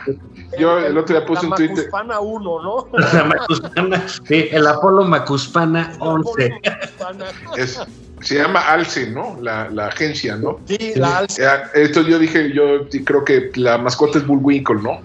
[0.58, 1.76] yo el otro día puse la un Twitter.
[1.92, 2.88] Macuspana 1, ¿no?
[2.98, 6.50] la Macuspana, sí, el Apolo Macuspana 11.
[6.50, 7.26] Macuspana.
[7.58, 7.80] es-
[8.22, 9.38] se llama Alce, ¿no?
[9.42, 10.60] La, la agencia, ¿no?
[10.66, 11.56] Sí, la alza.
[11.76, 15.02] Eh, Esto yo dije, yo sí creo que la mascota es Bullwinkle, ¿no?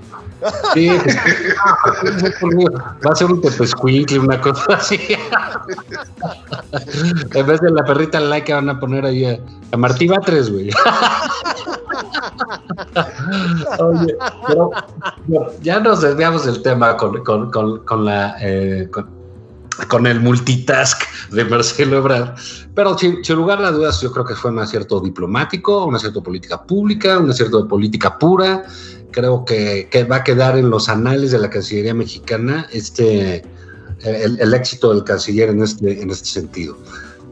[0.74, 0.88] Sí,
[3.06, 4.98] va a ser un tepescuincle, una cosa así.
[7.34, 9.38] en vez de la perrita laica van a poner ahí a,
[9.72, 10.70] a Martí Batres, güey.
[15.62, 18.88] Ya nos desviamos del tema con, con, con, con la eh,
[19.88, 22.34] con el multitask de Marcelo Ebrard,
[22.74, 26.20] pero sin, sin lugar a dudas yo creo que fue un acierto diplomático, un acierto
[26.20, 28.64] de política pública, un acierto de política pura,
[29.12, 33.44] creo que, que, va a quedar en los anales de la Cancillería mexicana este
[34.04, 36.76] el, el éxito del canciller en este, en este sentido.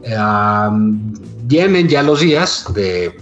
[0.03, 1.13] Um,
[1.43, 3.15] vienen ya los días de,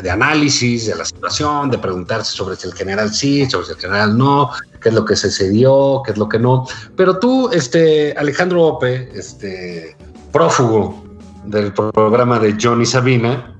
[0.00, 3.78] de, análisis de la situación, de preguntarse sobre si el general sí, sobre si el
[3.78, 6.66] general no, qué es lo que se cedió, qué es lo que no.
[6.96, 9.96] Pero tú, este, Alejandro Ope, este,
[10.32, 11.04] prófugo
[11.46, 13.57] del programa de Johnny Sabina,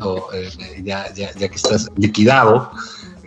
[0.00, 0.50] o, eh,
[0.82, 2.70] ya, ya, ya, que estás liquidado.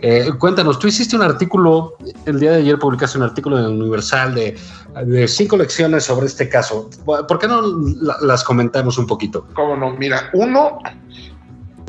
[0.00, 3.70] Eh, cuéntanos, tú hiciste un artículo, el día de ayer publicaste un artículo en el
[3.72, 4.56] Universal de,
[5.04, 6.88] de cinco lecciones sobre este caso.
[7.04, 7.62] ¿Por qué no
[8.00, 9.46] la, las comentamos un poquito?
[9.54, 10.78] Cómo no, mira, uno,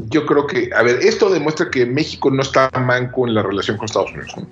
[0.10, 3.78] yo creo que, a ver, esto demuestra que México no está manco en la relación
[3.78, 4.34] con Estados Unidos.
[4.38, 4.48] ¿no?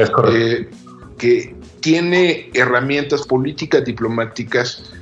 [0.00, 0.38] Es correcto.
[0.38, 0.70] Eh,
[1.18, 4.92] que tiene herramientas políticas, diplomáticas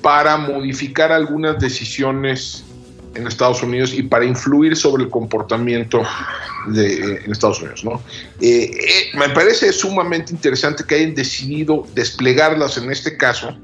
[0.00, 2.64] para modificar algunas decisiones
[3.14, 6.02] en Estados Unidos y para influir sobre el comportamiento
[6.68, 7.84] de, eh, en Estados Unidos.
[7.84, 8.02] ¿no?
[8.40, 13.56] Eh, eh, me parece sumamente interesante que hayan decidido desplegarlas en este caso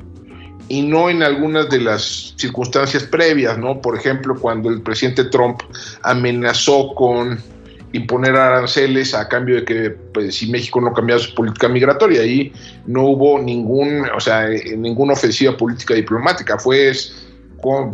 [0.68, 3.80] y no en algunas de las circunstancias previas, ¿no?
[3.80, 5.62] Por ejemplo, cuando el presidente Trump
[6.02, 7.42] amenazó con
[7.92, 12.52] imponer aranceles a cambio de que pues, si México no cambiaba su política migratoria, ahí
[12.86, 16.92] no hubo ningún, o sea, ninguna ofensiva política diplomática, fue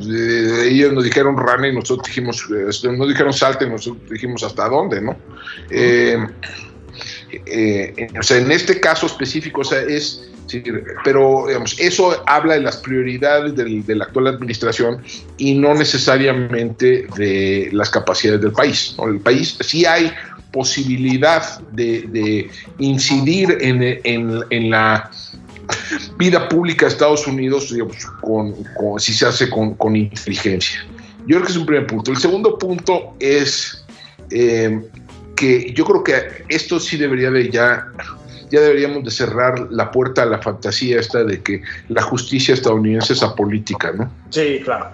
[0.00, 4.68] ellos nos dijeron rana y nosotros dijimos, eh, nos dijeron salte y nosotros dijimos hasta
[4.68, 5.16] dónde, ¿no?
[5.70, 6.18] Eh,
[7.46, 10.31] eh, o sea, en este caso específico, o sea, es,
[11.03, 15.03] pero digamos, eso habla de las prioridades del- de la actual administración
[15.38, 18.94] y no necesariamente de las capacidades del país.
[18.98, 19.09] ¿no?
[19.09, 20.12] El país sí hay
[20.53, 25.11] posibilidad de, de incidir en, en- en la
[26.18, 30.85] vida pública de Estados Unidos digamos, con, con- si se hace con, con inteligencia.
[31.27, 32.11] Yo creo que es un primer punto.
[32.11, 33.85] El segundo punto es
[34.31, 34.81] eh,
[35.37, 37.87] que yo creo que esto sí debería de ya,
[38.50, 43.14] ya deberíamos de cerrar la puerta a la fantasía esta de que la justicia estadounidense
[43.14, 44.11] es apolítica, ¿no?
[44.31, 44.90] Sí, claro.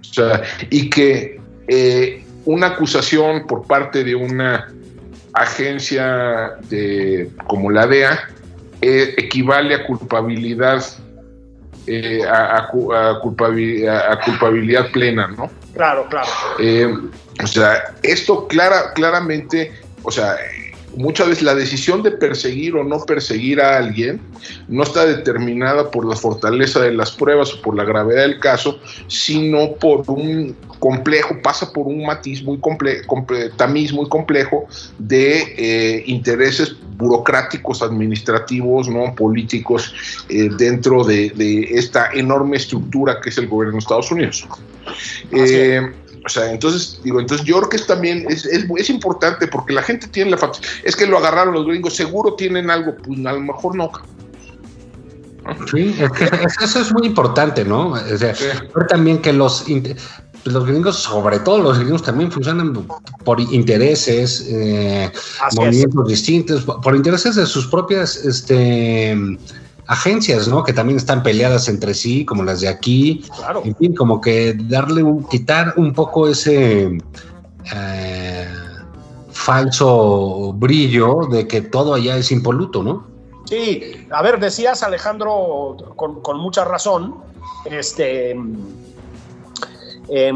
[0.00, 4.72] O sea, y que eh, una acusación por parte de una
[5.34, 8.18] agencia de, como la DEA
[8.80, 10.84] eh, equivale a culpabilidad
[11.86, 15.50] eh, a, a a culpabilidad, a culpabilidad plena, ¿no?
[15.74, 16.28] Claro, claro.
[16.58, 16.92] Eh,
[17.42, 20.36] o sea, esto clara, claramente, o sea,
[20.98, 24.20] muchas veces la decisión de perseguir o no perseguir a alguien
[24.66, 28.80] no está determinada por la fortaleza de las pruebas o por la gravedad del caso,
[29.06, 33.24] sino por un complejo, pasa por un matiz muy complejo,
[33.56, 34.66] tamiz muy complejo
[34.98, 39.94] de eh, intereses burocráticos, administrativos, no políticos
[40.28, 44.48] eh, dentro de, de, esta enorme estructura que es el gobierno de Estados Unidos.
[45.30, 45.80] Eh,
[46.24, 49.72] o sea, entonces, digo, entonces yo creo que es también es, es, es importante porque
[49.72, 50.38] la gente tiene la
[50.84, 53.90] es que lo agarraron los gringos, seguro tienen algo, pues a lo mejor no.
[55.70, 57.92] Sí, es que eso es muy importante, ¿no?
[57.92, 58.44] O sea, sí.
[58.88, 59.64] también que los
[60.44, 62.86] los gringos, sobre todo los gringos, también funcionan
[63.24, 65.10] por intereses, eh,
[65.56, 66.08] movimientos es.
[66.08, 69.16] distintos, por intereses de sus propias este,
[69.88, 70.62] agencias, ¿no?
[70.62, 73.24] Que también están peleadas entre sí, como las de aquí.
[73.36, 73.62] Claro.
[73.64, 76.98] En fin, como que darle un, quitar un poco ese
[77.74, 78.48] eh,
[79.30, 83.06] falso brillo de que todo allá es impoluto, ¿no?
[83.46, 87.14] Sí, a ver, decías Alejandro con, con mucha razón,
[87.64, 88.36] este
[90.10, 90.32] eh,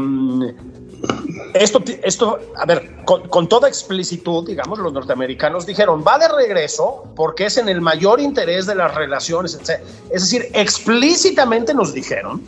[1.53, 7.05] esto, esto, a ver, con, con, toda explicitud, digamos, los norteamericanos dijeron, va de regreso
[7.15, 9.81] porque es en el mayor interés de las relaciones, etc.
[10.09, 12.41] Es decir, explícitamente nos dijeron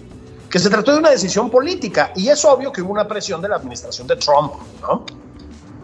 [0.49, 3.49] que se trató de una decisión política y es obvio que hubo una presión de
[3.49, 5.05] la administración de Trump, ¿no?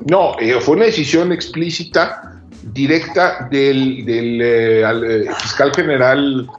[0.06, 2.42] No, eh, fue una decisión explícita,
[2.74, 6.50] directa del, del eh, al, eh, fiscal general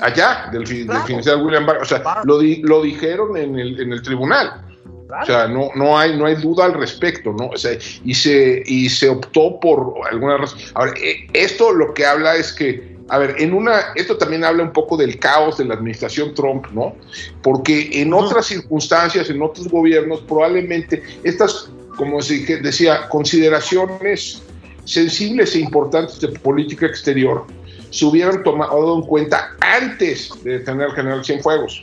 [0.00, 0.98] allá, del, claro.
[0.98, 1.82] del financiero William Barr.
[1.82, 2.22] O sea, claro.
[2.24, 4.67] lo, di, lo, dijeron en el, en el tribunal.
[5.08, 7.48] O sea, no, no, hay, no hay duda al respecto, ¿no?
[7.48, 10.58] O sea, y se, y se optó por alguna razón.
[10.74, 10.92] Ahora,
[11.32, 14.96] esto lo que habla es que, a ver, en una, esto también habla un poco
[14.98, 16.94] del caos de la administración Trump, ¿no?
[17.42, 24.42] Porque en otras circunstancias, en otros gobiernos, probablemente estas, como se decía, consideraciones
[24.84, 27.46] sensibles e importantes de política exterior
[27.90, 31.82] se hubieran tomado en cuenta antes de tener el general Cienfuegos.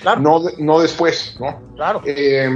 [0.00, 0.20] Claro.
[0.20, 1.60] No, no después, ¿no?
[1.76, 2.02] Claro.
[2.04, 2.48] Eh,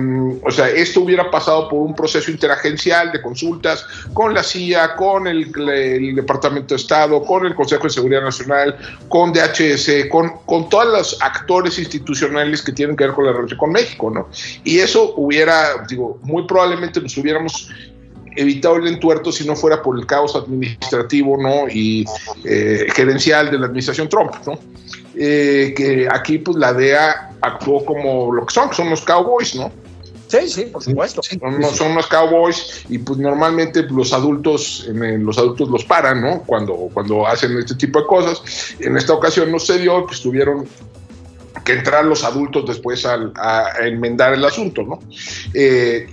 [0.42, 5.26] o sea, esto hubiera pasado por un proceso interagencial de consultas con la CIA, con
[5.26, 8.76] el, el, Departamento de Estado, con el Consejo de Seguridad Nacional,
[9.08, 13.58] con DHS, con, con todos los actores institucionales que tienen que ver con la relación
[13.58, 14.28] con México, ¿no?
[14.62, 17.70] Y eso hubiera, digo, muy probablemente nos hubiéramos
[18.36, 21.68] evitado el entuerto si no fuera por el caos administrativo ¿no?
[21.68, 22.04] y
[22.44, 24.32] eh, gerencial de la administración Trump.
[24.46, 24.58] ¿no?
[25.16, 29.54] Eh, que aquí pues la DEA actuó como lo que son, que son los cowboys,
[29.54, 29.70] ¿no?
[30.28, 31.22] Sí, sí, por supuesto.
[31.22, 36.42] Son, son unos cowboys y pues normalmente los adultos, los adultos los paran, ¿no?
[36.42, 38.74] Cuando, cuando hacen este tipo de cosas.
[38.80, 40.66] En esta ocasión no se dio, pues tuvieron
[41.64, 44.98] que entrar los adultos después a, a enmendar el asunto, ¿no?
[45.52, 46.08] Eh,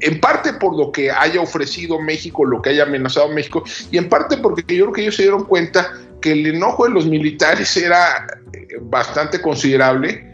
[0.00, 4.08] en parte por lo que haya ofrecido México, lo que haya amenazado México, y en
[4.08, 5.92] parte porque yo creo que ellos se dieron cuenta
[6.24, 8.26] que el enojo de los militares era
[8.80, 10.26] bastante considerable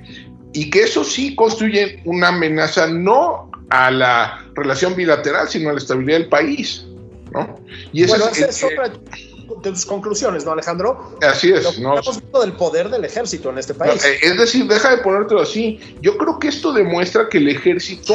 [0.52, 5.78] y que eso sí construye una amenaza no a la relación bilateral, sino a la
[5.78, 6.86] estabilidad del país.
[7.32, 7.56] ¿no?
[7.92, 11.18] Y eso bueno, es, esa es otra de tus conclusiones, ¿no, Alejandro?
[11.28, 11.64] Así es.
[11.64, 11.98] Lo ¿no?
[11.98, 14.00] Estamos viendo del poder del ejército en este país.
[14.00, 15.80] No, es decir, deja de ponértelo así.
[16.02, 18.14] Yo creo que esto demuestra que el ejército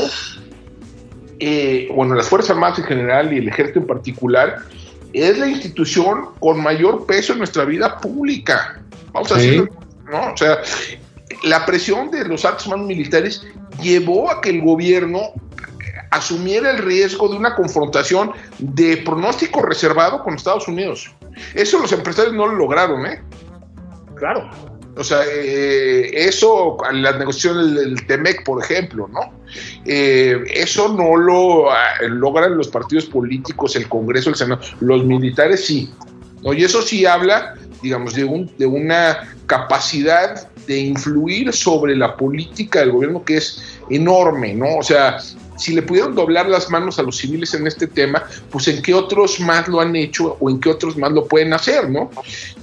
[1.40, 4.60] eh, bueno, las Fuerzas Armadas en general y el ejército en particular,
[5.24, 8.82] es la institución con mayor peso en nuestra vida pública.
[9.14, 9.46] Vamos a sí.
[9.48, 9.70] decirlo,
[10.12, 10.34] ¿no?
[10.34, 10.60] O sea,
[11.44, 13.46] la presión de los actos más militares
[13.82, 15.22] llevó a que el gobierno
[16.12, 21.12] asumiera el riesgo de una confrontación de pronóstico reservado con Estados Unidos.
[21.54, 23.22] Eso los empresarios no lo lograron, ¿eh?
[24.16, 24.50] Claro.
[24.98, 29.34] O sea, eh, eso, las negociaciones del TEMEC, por ejemplo, ¿no?
[29.86, 35.66] Eh, eso no lo ah, logran los partidos políticos, el Congreso, el Senado, los militares
[35.66, 35.92] sí.
[36.44, 36.54] ¿no?
[36.54, 42.80] Y eso sí habla, digamos, de, un, de una capacidad de influir sobre la política
[42.80, 44.78] del gobierno que es enorme, ¿no?
[44.78, 45.20] O sea,
[45.58, 48.94] si le pudieron doblar las manos a los civiles en este tema, pues en qué
[48.94, 52.10] otros más lo han hecho o en qué otros más lo pueden hacer, ¿no?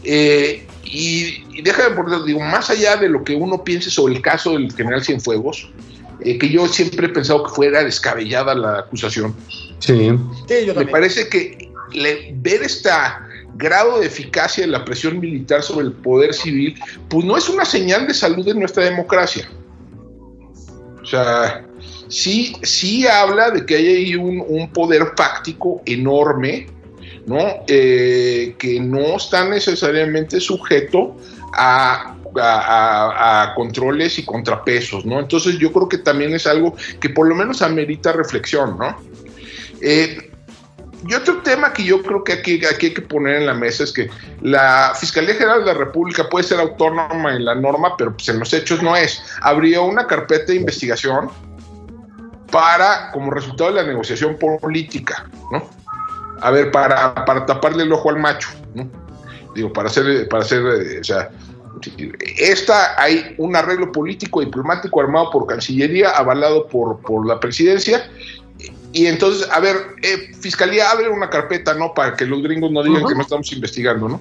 [0.03, 4.23] Eh, y, y déjame por digo, más allá de lo que uno piense sobre el
[4.23, 5.71] caso del general Cienfuegos,
[6.21, 9.35] eh, que yo siempre he pensado que fuera descabellada la acusación.
[9.79, 10.13] Sí.
[10.77, 11.71] Me parece que
[12.35, 12.91] ver este
[13.55, 16.79] grado de eficacia de la presión militar sobre el poder civil,
[17.09, 19.49] pues no es una señal de salud en nuestra democracia.
[21.03, 21.65] O sea,
[22.09, 26.67] sí, sí habla de que hay ahí un, poder fáctico enorme,
[27.27, 27.39] ¿no?
[27.67, 31.17] Eh, que no está necesariamente sujeto
[31.53, 32.17] a,
[33.55, 35.21] controles y contrapesos, ¿no?
[35.21, 38.97] Entonces yo creo que también es algo que por lo menos amerita reflexión, ¿no?
[39.83, 40.31] Eh,
[41.07, 43.85] y otro tema que yo creo que aquí, aquí, hay que poner en la mesa
[43.85, 44.09] es que
[44.41, 48.39] la Fiscalía General de la República puede ser autónoma en la norma, pero pues en
[48.39, 49.23] los hechos no es.
[49.43, 51.29] Abrió una carpeta de investigación
[52.51, 55.82] para, como resultado de la negociación política, ¿no?
[56.43, 58.89] A ver, para, para taparle el ojo al macho, ¿no?
[59.55, 61.31] Digo, para hacer, para hacer, eh, o sea,
[62.39, 68.09] esta hay un arreglo político diplomático armado por Cancillería, avalado por, por la presidencia,
[68.93, 71.95] y entonces, a ver, eh, Fiscalía abre una carpeta, ¿no?
[71.95, 74.21] Para que los gringos no digan que no estamos investigando, ¿no?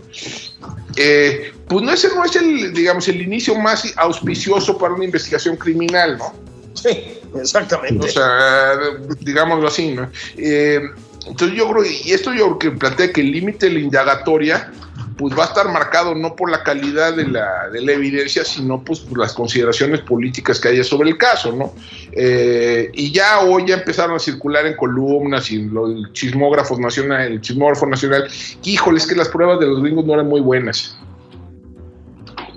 [0.95, 5.57] Eh, pues no, ese no es el, digamos, el inicio más auspicioso para una investigación
[5.57, 6.33] criminal, ¿no?
[6.73, 8.07] Sí, exactamente.
[8.07, 8.77] O sea,
[9.19, 10.09] digámoslo así, ¿no?
[10.37, 10.81] Eh,
[11.27, 14.71] entonces yo creo, y esto yo creo que plantea que el límite de la indagatoria
[15.17, 18.81] pues va a estar marcado no por la calidad de la, de la evidencia, sino
[18.81, 21.73] pues por las consideraciones políticas que haya sobre el caso, ¿no?
[22.11, 27.41] Eh, y ya hoy ya empezaron a circular en columnas y el chismógrafo nacional, el
[27.41, 28.27] chismógrafo nacional,
[28.63, 30.97] híjole, es que las pruebas de los gringos no eran muy buenas.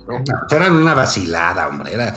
[0.07, 0.23] ¿No?
[0.51, 1.95] eran una vacilada, hombre.
[1.95, 2.15] Era,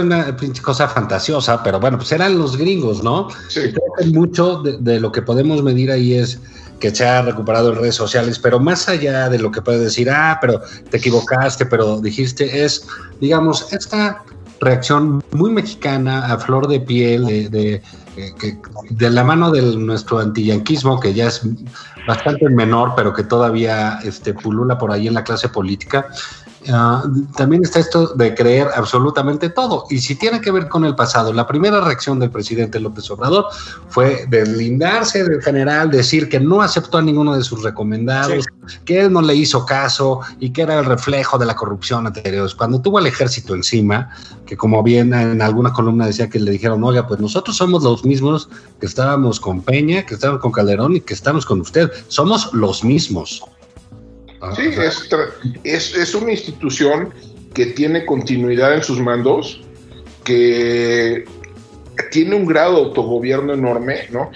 [0.00, 3.28] una pinche cosa fantasiosa, pero bueno, pues eran los gringos, ¿no?
[3.48, 3.60] Sí.
[3.60, 6.40] Creo que mucho de, de, lo que podemos medir ahí es
[6.82, 10.10] que se ha recuperado en redes sociales, pero más allá de lo que puedes decir,
[10.10, 10.60] ah, pero
[10.90, 12.86] te equivocaste, pero dijiste, es,
[13.20, 14.24] digamos, esta
[14.60, 17.82] reacción muy mexicana a flor de piel, de, de,
[18.90, 21.42] de la mano de nuestro antiyanquismo, que ya es
[22.06, 26.06] bastante menor, pero que todavía este, pulula por ahí en la clase política,
[26.68, 29.84] Uh, también está esto de creer absolutamente todo.
[29.90, 33.46] Y si tiene que ver con el pasado, la primera reacción del presidente López Obrador
[33.88, 38.78] fue deslindarse del general, decir que no aceptó a ninguno de sus recomendados, sí.
[38.84, 42.48] que él no le hizo caso y que era el reflejo de la corrupción anterior.
[42.56, 44.10] Cuando tuvo al ejército encima,
[44.46, 48.04] que como bien en alguna columna decía que le dijeron, oiga, pues nosotros somos los
[48.04, 48.48] mismos
[48.78, 51.90] que estábamos con Peña, que estábamos con Calderón y que estamos con usted.
[52.08, 53.42] Somos los mismos.
[54.56, 55.08] Sí, es,
[55.62, 57.14] es, es, una institución
[57.54, 59.62] que tiene continuidad en sus mandos,
[60.24, 61.24] que
[62.10, 64.30] tiene un grado de autogobierno enorme, ¿no?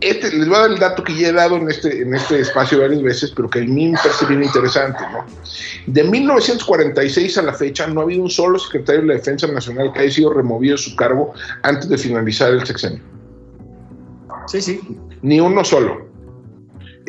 [0.00, 2.38] Este, les voy a dar el dato que ya he dado en este, en este
[2.38, 5.26] espacio varias veces, pero que a mí me parece bien interesante, ¿no?
[5.86, 9.92] De 1946 a la fecha no ha habido un solo secretario de la Defensa Nacional
[9.92, 11.32] que haya sido removido de su cargo
[11.62, 13.02] antes de finalizar el sexenio.
[14.46, 14.80] Sí, sí.
[15.22, 16.07] Ni uno solo.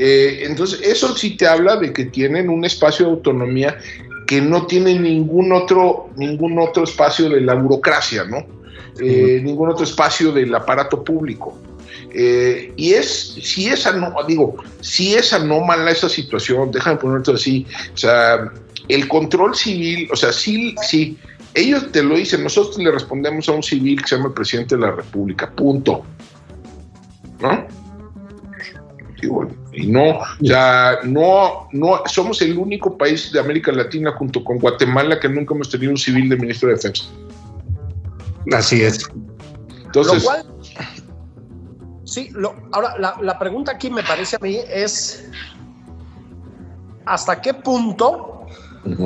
[0.02, 3.78] Eh, entonces, eso sí te habla de que tienen un espacio de autonomía
[4.26, 8.46] que no tiene ningún otro, ningún otro espacio de la burocracia, ¿no?
[9.02, 11.58] Eh, ningún otro espacio del aparato público.
[12.14, 17.68] Eh, y es, si es anómala, digo, si es anómala esa situación, déjame ponerlo así,
[17.94, 18.52] o sea,
[18.88, 21.18] el control civil, o sea, sí, sí,
[21.54, 24.76] ellos te lo dicen, nosotros le respondemos a un civil que se llama el presidente
[24.76, 26.06] de la República, punto.
[27.42, 27.68] ¿No?
[29.28, 34.58] Bueno, y no, ya no, no, somos el único país de América Latina junto con
[34.58, 37.04] Guatemala que nunca hemos tenido un civil de ministro de Defensa.
[38.52, 39.08] Así es.
[39.86, 40.24] Entonces.
[40.24, 40.46] Lo cual,
[42.04, 45.30] sí, lo, ahora la, la pregunta aquí me parece a mí es
[47.06, 48.46] hasta qué punto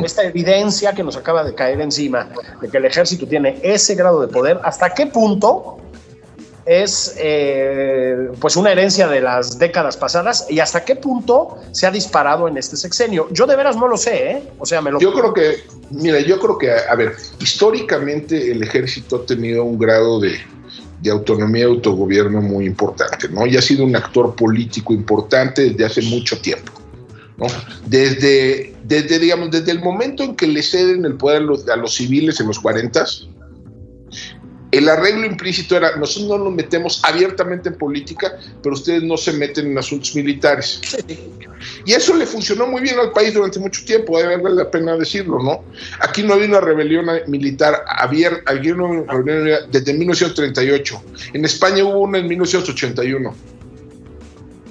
[0.04, 2.30] esta evidencia que nos acaba de caer encima
[2.62, 5.78] de que el ejército tiene ese grado de poder, hasta qué punto
[6.66, 11.92] es eh, pues una herencia de las décadas pasadas y hasta qué punto se ha
[11.92, 13.28] disparado en este sexenio.
[13.32, 14.44] Yo de veras no lo sé, ¿eh?
[14.60, 15.00] O sea, me lo...
[15.00, 19.78] Yo creo que, mira, yo creo que, a ver, históricamente el ejército ha tenido un
[19.78, 20.40] grado de,
[21.12, 23.46] autonomía y autogobierno muy importante, ¿no?
[23.46, 26.72] Y ha sido un actor político importante desde hace mucho tiempo,
[27.36, 27.48] ¿no?
[27.86, 32.40] Desde, desde, digamos, desde el momento en que le ceden el poder a los, civiles
[32.40, 33.06] en los 40,
[34.74, 39.34] el arreglo implícito era, nosotros no nos metemos abiertamente en política, pero ustedes no se
[39.34, 40.82] meten en asuntos militares.
[41.86, 44.98] Y eso le funcionó muy bien al país durante mucho tiempo, debe valer la pena
[44.98, 45.64] decirlo, ¿no?
[46.00, 51.04] Aquí no había una rebelión militar abierta, había una rebelión desde 1938.
[51.34, 53.36] En España hubo una en 1981.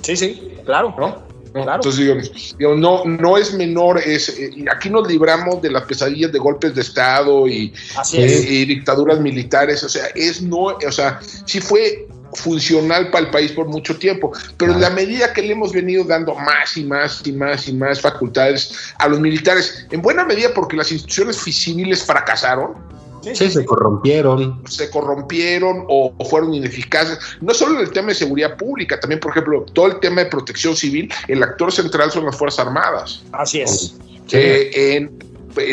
[0.03, 0.93] Sí, sí, claro.
[0.99, 1.32] ¿no?
[1.55, 6.39] Entonces, digamos, no, no es menor, es, eh, aquí nos libramos de las pesadillas de
[6.39, 7.73] golpes de Estado y,
[8.13, 13.53] y, dictaduras militares, o sea, es no, o sea, sí fue funcional para el país
[13.53, 17.21] por mucho tiempo, pero en la medida que le hemos venido dando más y más
[17.27, 22.03] y más y más facultades a los militares, en buena medida porque las instituciones civiles
[22.03, 22.75] fracasaron,
[23.23, 24.63] Sí, se corrompieron.
[24.69, 27.19] Se corrompieron o, fueron ineficaces.
[27.41, 30.31] No solo en el tema de seguridad pública, también, por ejemplo, todo el tema de
[30.31, 33.23] protección civil, el actor central son las Fuerzas Armadas.
[33.33, 33.97] Así es.
[34.33, 35.09] Eh,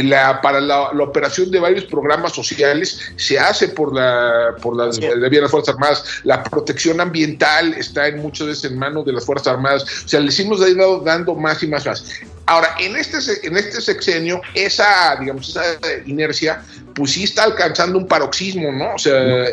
[0.03, 5.51] la, para la, operación de varios programas sociales se hace por la por las, las
[5.51, 6.03] Fuerzas Armadas.
[6.23, 9.83] La protección ambiental está en muchas veces en manos de las Fuerzas Armadas.
[10.05, 12.21] O sea, les hemos ido dando más y más más.
[12.45, 15.61] Ahora, en este, en este sexenio, esa, digamos, esa
[16.07, 16.63] inercia,
[16.95, 18.95] pues sí está alcanzando un paroxismo, ¿no?
[18.95, 19.49] O sea,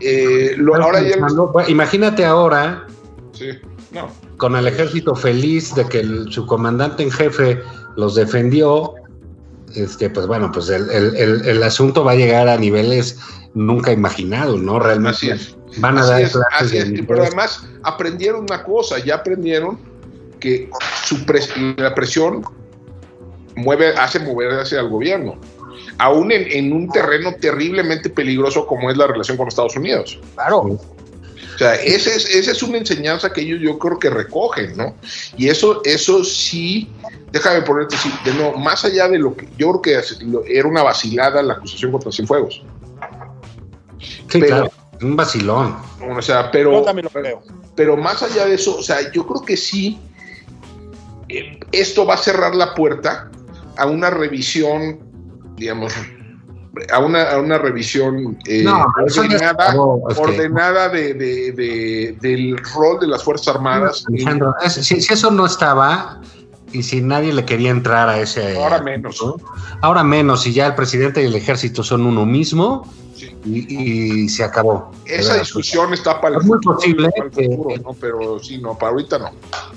[0.00, 1.16] eh, ahora ya...
[1.68, 2.86] Imagínate ahora,
[4.36, 7.62] con el ejército feliz de que su comandante en jefe
[7.96, 8.94] los defendió,
[9.74, 13.18] este, pues bueno, pues el, asunto va a llegar a niveles
[13.54, 14.78] nunca imaginados, ¿no?
[14.78, 15.38] Realmente
[15.78, 16.22] van a dar
[17.06, 19.78] Pero además aprendieron una cosa, ya aprendieron
[20.38, 20.70] que
[21.04, 21.16] su
[21.76, 22.42] la presión
[23.56, 25.38] mueve, hace mover hacia el gobierno,
[25.98, 30.18] aún en, un terreno terriblemente peligroso como es la relación con Estados Unidos.
[30.34, 30.78] Claro.
[31.60, 34.96] O sea, esa es, esa es una enseñanza que ellos yo creo que recogen, ¿no?
[35.36, 36.90] Y eso, eso sí,
[37.32, 40.82] déjame ponerte así, de no, más allá de lo que yo creo que era una
[40.82, 42.62] vacilada la acusación contra Cienfuegos.
[44.30, 45.76] Sí, claro, un vacilón.
[46.16, 46.82] O sea, pero,
[47.76, 50.00] pero más allá de eso, o sea, yo creo que sí
[51.72, 53.30] esto va a cerrar la puerta
[53.76, 54.98] a una revisión,
[55.56, 55.92] digamos,
[56.92, 58.64] a una, a una revisión eh,
[60.16, 64.04] ordenada, de, del rol de las Fuerzas Armadas.
[64.68, 66.20] si, eso no estaba
[66.72, 68.56] y si nadie le quería entrar a ese...
[68.56, 69.20] Ahora menos.
[69.80, 72.86] Ahora menos, y ya el presidente y el ejército son uno mismo,
[73.44, 74.92] y, se acabó.
[75.04, 77.10] Esa discusión está para el muy posible
[78.00, 79.30] pero sí, no, para ahorita no.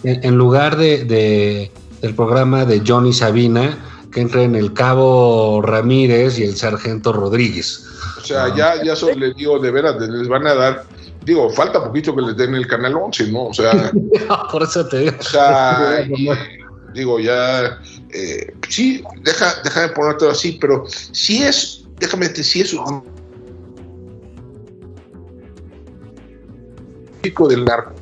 [0.04, 1.72] En, lugar de,
[2.02, 3.78] del programa de Johnny Sabina,
[4.14, 7.86] que entre en el cabo Ramírez y el sargento Rodríguez.
[8.18, 10.86] O sea, ya, ya eso les digo, de veras, les van a dar
[11.26, 13.46] digo, falta poquito que les den el canal 11, ¿no?
[13.46, 13.92] O sea,
[14.52, 15.16] por eso te digo.
[15.20, 16.06] O sea,
[16.94, 17.80] digo, ya,
[18.14, 23.04] eh, sí, deja, déjame ponértelo así, pero sí es, déjame decir, sí es un
[27.50, 27.94] del narco.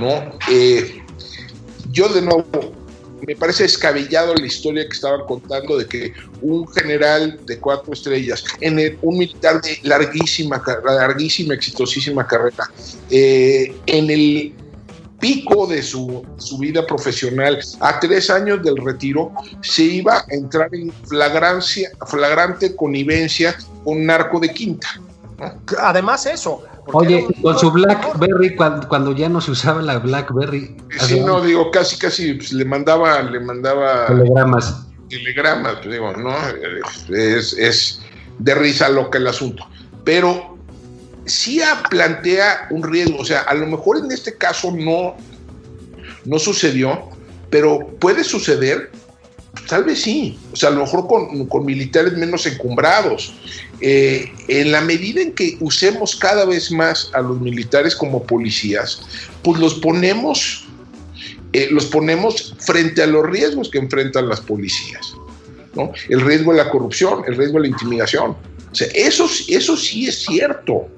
[0.00, 0.08] ¿no?
[0.50, 1.00] Eh,
[1.92, 2.44] yo de nuevo,
[3.26, 6.12] me parece descabellado la historia que estaban contando de que
[6.42, 12.70] un general de cuatro estrellas, en un militar de larguísima, larguísima, exitosísima carrera,
[13.10, 14.54] eh, en el
[15.20, 16.22] pico de su,
[16.58, 23.56] vida profesional, a tres años del retiro, se iba a entrar en flagrancia, flagrante connivencia
[23.84, 25.00] con narco de quinta.
[25.80, 26.62] Además eso,
[26.92, 30.76] Oye, con su BlackBerry, cuando, ya no se usaba la BlackBerry.
[31.00, 34.06] Sí, no, digo, casi, casi pues, le mandaba, le mandaba.
[34.06, 34.86] Telegramas.
[35.08, 36.34] Telegramas, pues, digo, ¿no?
[37.14, 38.00] Es, es
[38.38, 39.66] de risa loca el asunto.
[40.04, 40.58] Pero
[41.24, 45.16] sí plantea un riesgo, o sea, a lo mejor en este caso no,
[46.26, 47.08] no sucedió,
[47.48, 48.90] pero puede suceder
[49.68, 53.34] Tal vez sí, o sea, a lo mejor con, militares menos encumbrados.
[53.86, 59.02] Eh, en la medida en que usemos cada vez más a los militares como policías,
[59.42, 60.64] pues los ponemos,
[61.52, 65.12] eh, los ponemos frente a los riesgos que enfrentan las policías.
[65.74, 65.92] ¿no?
[66.08, 68.30] El riesgo de la corrupción, el riesgo de la intimidación.
[68.30, 70.88] O sea, eso, eso sí es cierto.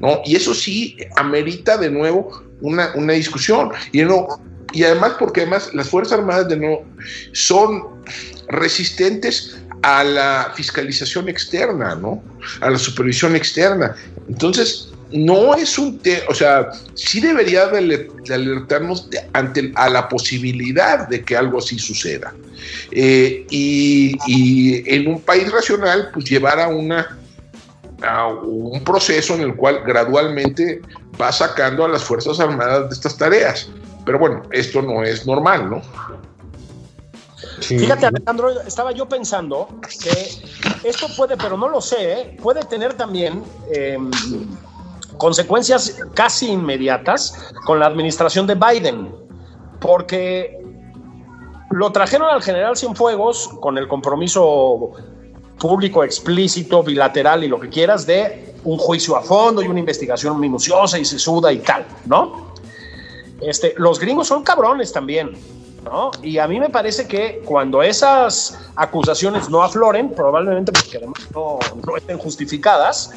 [0.00, 0.20] ¿no?
[0.24, 3.72] Y eso sí amerita de nuevo una, una discusión.
[3.90, 4.28] Y no,
[4.72, 6.82] y además porque además las Fuerzas Armadas de no
[7.32, 7.82] son
[8.46, 12.22] resistentes a la fiscalización externa, ¿no?
[12.60, 13.94] A la supervisión externa.
[14.28, 21.08] Entonces, no es un tema, o sea, sí debería de alertarnos ante a la posibilidad
[21.08, 22.34] de que algo así suceda.
[22.90, 27.18] Eh, y, en un país racional, pues llevar a una
[28.02, 30.80] a un proceso en el cual gradualmente
[31.20, 33.68] va sacando a las Fuerzas Armadas de estas tareas
[34.06, 35.82] Pero bueno, esto no es normal, ¿no?
[37.60, 42.36] Fíjate, Alejandro, estaba yo pensando que esto puede, pero no lo sé, ¿eh?
[42.40, 43.42] puede tener también
[43.72, 44.10] em,
[45.16, 49.14] consecuencias casi inmediatas con la administración de Biden,
[49.80, 50.58] porque
[51.70, 54.92] lo trajeron al general Cienfuegos con el compromiso
[55.58, 60.38] público explícito, bilateral y lo que quieras de un juicio a fondo y una investigación
[60.38, 62.52] minuciosa y sesuda y tal, ¿no?
[63.40, 65.32] Este, los gringos son cabrones también.
[65.84, 66.10] ¿No?
[66.22, 71.58] Y a mí me parece que cuando esas acusaciones no afloren, probablemente porque además no,
[71.86, 73.12] no estén justificadas,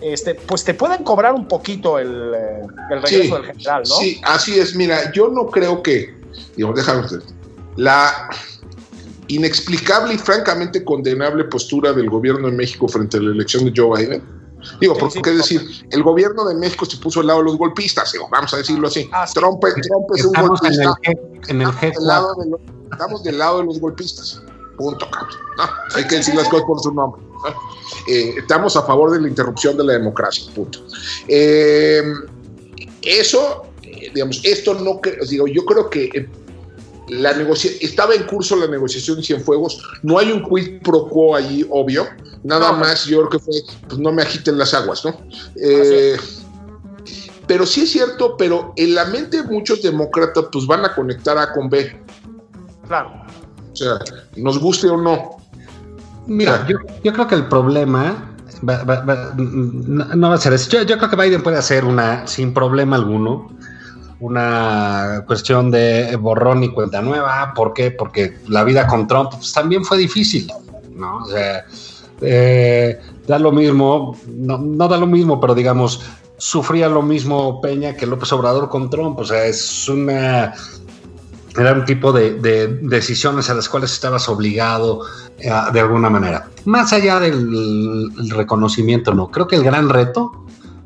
[0.00, 3.96] este, pues te pueden cobrar un poquito el, eh, el regreso del general, ¿no?
[3.96, 4.74] Sí, así es.
[4.74, 6.14] Mira, yo no creo que,
[6.56, 7.22] digamos, déjame usted,
[7.76, 8.28] la
[9.28, 13.98] inexplicable y francamente condenable postura del gobierno de México frente a la elección de Joe
[13.98, 14.41] Biden.
[14.80, 18.12] Digo, porque es decir, el gobierno de México se puso al lado de los golpistas,
[18.12, 19.08] digo, vamos a decirlo así.
[19.12, 19.34] Ah, sí.
[19.34, 20.82] Trump, Trump es un en golpista.
[21.02, 22.06] el, G- en el Estamos del, G4.
[22.06, 22.60] lado de los,
[22.92, 24.42] estamos del lado de los golpistas.
[24.76, 25.36] Punto, cabrón.
[25.58, 25.64] ¿no?
[25.96, 27.22] Hay que decir las cosas por su nombre.
[27.22, 27.48] ¿no?
[28.08, 30.44] Eh, estamos a favor de la interrupción de la democracia.
[30.54, 30.78] Punto.
[31.28, 32.02] Eh,
[33.02, 36.08] eso, eh, digamos, esto no digo, yo creo que
[37.20, 39.82] la negocia estaba en curso la negociación de Cienfuegos.
[40.02, 42.06] No hay un quid pro quo allí, obvio.
[42.44, 42.78] Nada No.
[42.78, 43.54] más, yo creo que fue,
[43.88, 45.14] pues no me agiten las aguas, ¿no?
[45.56, 46.16] Eh,
[47.46, 51.36] pero sí es cierto, pero en la mente de muchos demócratas, pues van a conectar
[51.38, 52.00] A con B.
[52.86, 53.10] Claro.
[53.72, 53.98] O sea,
[54.36, 55.36] nos guste o no.
[56.26, 58.32] Mira, yo, yo creo que el problema
[58.68, 60.70] va- va- va- no, no va a ser eso.
[60.70, 63.50] Yo, yo creo que Biden puede hacer una, sin problema alguno,
[64.22, 67.52] una cuestión de borrón y cuenta nueva.
[67.54, 67.90] ¿Por qué?
[67.90, 70.50] Porque la vida con Trump pues, también fue difícil,
[70.94, 71.18] ¿no?
[71.18, 71.64] O sea,
[72.20, 76.02] eh, da lo mismo, no, da lo mismo, pero digamos,
[76.36, 79.18] sufría lo mismo Peña que López Obrador con Trump.
[79.18, 80.54] O sea, es una
[81.58, 85.00] era un tipo de, de decisiones a las cuales estabas obligado
[85.40, 86.48] eh, de alguna manera.
[86.64, 89.32] Más allá del el reconocimiento, no.
[89.32, 90.30] Creo que el gran reto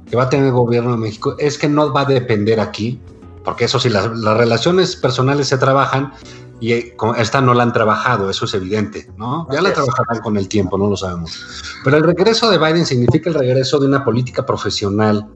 [0.09, 2.99] que va a tener el gobierno de México es que no va a depender aquí,
[3.47, 6.13] porque eso sí, las, las relaciones personales se trabajan
[6.59, 9.47] y eh, esta no la han trabajado, eso es evidente, ¿no?
[9.53, 11.71] Ya la trabajarán con el tiempo, no lo sabemos.
[11.85, 15.29] Pero el regreso de Biden significa el regreso de una política profesional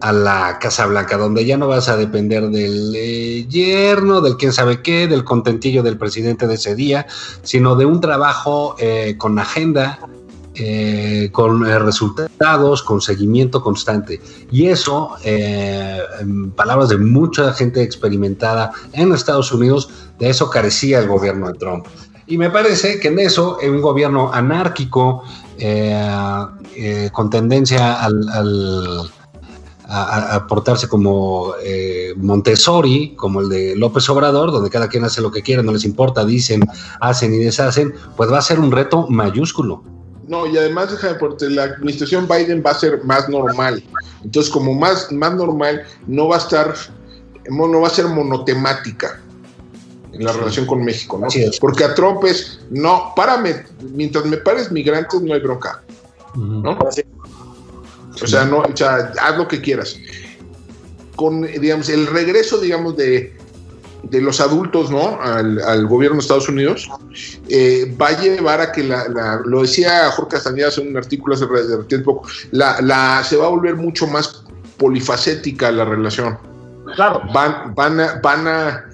[0.00, 4.54] a la Casa Blanca, donde ya no vas a depender del eh, yerno, del quién
[4.54, 7.06] sabe qué, del contentillo del presidente de ese día,
[7.42, 9.98] sino de un trabajo eh, con agenda,
[10.60, 14.20] eh, con eh, resultados, con seguimiento constante.
[14.50, 19.88] Y eso, eh, en palabras de mucha gente experimentada en Estados Unidos,
[20.18, 21.86] de eso carecía el gobierno de Trump.
[22.26, 25.22] Y me parece que en eso, en un gobierno anárquico,
[27.12, 28.00] con tendencia
[29.88, 31.54] a, portarse como
[32.16, 35.84] Montessori, como el de López Obrador, donde cada quien hace lo que quiere, no les
[35.84, 36.60] importa, dicen,
[37.00, 39.97] hacen y deshacen, pues va a ser un reto mayúsculo.
[40.28, 43.82] No, y además, déjame porque la administración Biden va a ser más normal.
[44.22, 46.74] Entonces, como más, más normal, no va a estar,
[47.50, 49.20] no va a ser monotemática
[50.12, 51.26] en la relación con México, ¿no?
[51.26, 51.58] Así es.
[51.58, 55.82] Porque a Trump es, no, párame, mientras me pares migrantes no hay bronca,
[56.36, 56.78] ¿no?
[58.20, 59.96] O sea, no, o sea, haz lo que quieras.
[61.16, 63.34] Con, digamos, el regreso, digamos, de,
[64.02, 65.20] de los adultos, ¿no?
[65.20, 66.88] Al, al gobierno de Estados Unidos,
[67.48, 71.34] eh, va a llevar a que la, la- lo decía Jorge Castañeda en un artículo
[71.34, 72.22] hace de tiempo,
[72.52, 74.44] la, la, se va a volver mucho más
[74.76, 76.38] polifacética la relación.
[76.94, 77.22] Claro.
[77.34, 78.84] Van, van a, van a,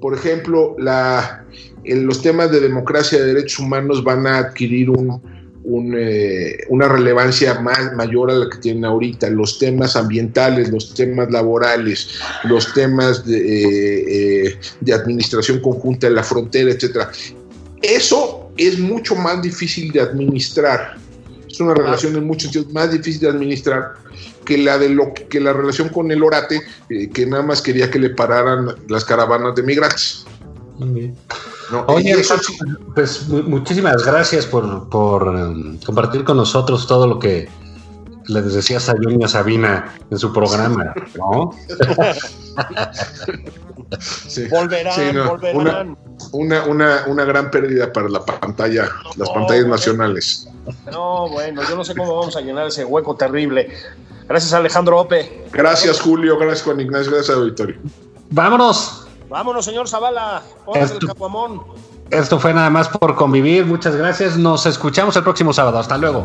[0.00, 1.44] por ejemplo, la,
[1.84, 5.22] en los temas de democracia y de derechos humanos van a adquirir un,
[5.66, 9.30] eh, una relevancia más mayor a la que tienen ahorita.
[9.30, 12.10] Los temas ambientales, los temas laborales,
[12.44, 17.10] los temas de, eh, eh, de administración conjunta de la frontera, etcétera.
[17.80, 20.96] Eso es mucho más difícil de administrar.
[21.48, 23.94] Es una relación en muchos sentidos más difícil de administrar
[24.44, 27.98] que la de lo que la relación con el orate, que nada más quería que
[27.98, 30.26] le pararan las caravanas de migrantes.
[31.74, 31.84] ¿No?
[31.94, 32.56] Oye, Y eso sí-
[32.94, 37.48] pues mu- muchísimas gracias por, por um, compartir con nosotros todo lo que
[38.26, 41.50] les decía Sayuña Sabina en su programa, ¿no?
[44.00, 44.46] sí.
[44.48, 45.96] Volverán, Sí, no, volverán.
[46.32, 49.76] una, una, una gran pérdida para la pantalla, las pantallas bueno.
[49.76, 50.48] nacionales.
[50.90, 53.70] No, bueno, yo no sé cómo vamos a llenar ese hueco terrible.
[54.26, 55.46] Gracias, Alejandro Ope.
[55.52, 56.38] Gracias, Julio.
[56.38, 57.12] Gracias, Juan Ignacio.
[57.12, 57.76] Gracias, auditorio.
[58.30, 59.03] Vámonos.
[59.28, 60.42] Vámonos, señor Zavala.
[60.66, 61.62] Horas Esto- del Capuamón.
[62.10, 63.64] Esto fue nada más por convivir.
[63.66, 64.36] Muchas gracias.
[64.36, 65.78] Nos escuchamos el próximo sábado.
[65.78, 66.24] Hasta luego.